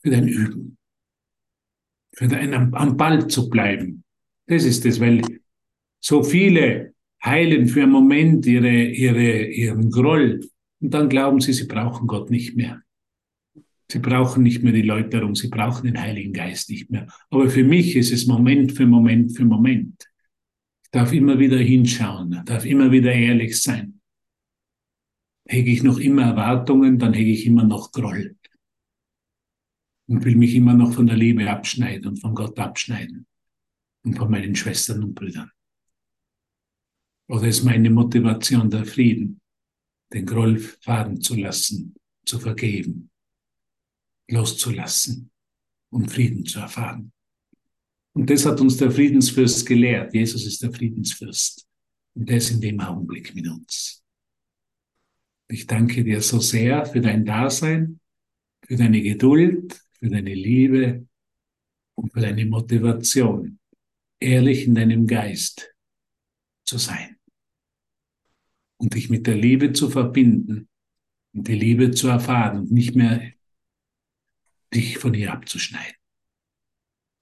[0.00, 0.78] für dein Üben,
[2.14, 4.04] für dein am, am Ball zu bleiben.
[4.46, 5.22] Das ist es, weil
[6.00, 10.40] so viele heilen für einen Moment ihre, ihre, ihren Groll
[10.80, 12.82] und dann glauben sie, sie brauchen Gott nicht mehr.
[13.90, 17.06] Sie brauchen nicht mehr die Läuterung, sie brauchen den Heiligen Geist nicht mehr.
[17.30, 20.07] Aber für mich ist es Moment für Moment für Moment.
[20.90, 24.00] Darf immer wieder hinschauen, darf immer wieder ehrlich sein.
[25.46, 28.36] Hege ich noch immer Erwartungen, dann hege ich immer noch Groll.
[30.06, 33.26] Und will mich immer noch von der Liebe abschneiden und von Gott abschneiden.
[34.04, 35.50] Und von meinen Schwestern und Brüdern.
[37.28, 39.40] Oder ist meine Motivation der Frieden,
[40.12, 43.10] den Groll fahren zu lassen, zu vergeben,
[44.30, 45.30] loszulassen
[45.90, 47.12] und Frieden zu erfahren.
[48.18, 50.12] Und das hat uns der Friedensfürst gelehrt.
[50.12, 51.68] Jesus ist der Friedensfürst.
[52.14, 54.04] Und der ist in dem Augenblick mit uns.
[55.46, 58.00] Ich danke dir so sehr für dein Dasein,
[58.66, 61.06] für deine Geduld, für deine Liebe
[61.94, 63.60] und für deine Motivation,
[64.18, 65.72] ehrlich in deinem Geist
[66.64, 67.18] zu sein
[68.78, 70.68] und dich mit der Liebe zu verbinden
[71.34, 73.32] und die Liebe zu erfahren und nicht mehr
[74.74, 75.94] dich von ihr abzuschneiden.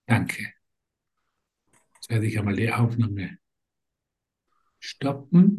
[0.07, 0.56] Danke.
[2.07, 3.37] Jetzt werde ich einmal die Aufnahme
[4.79, 5.55] stoppen.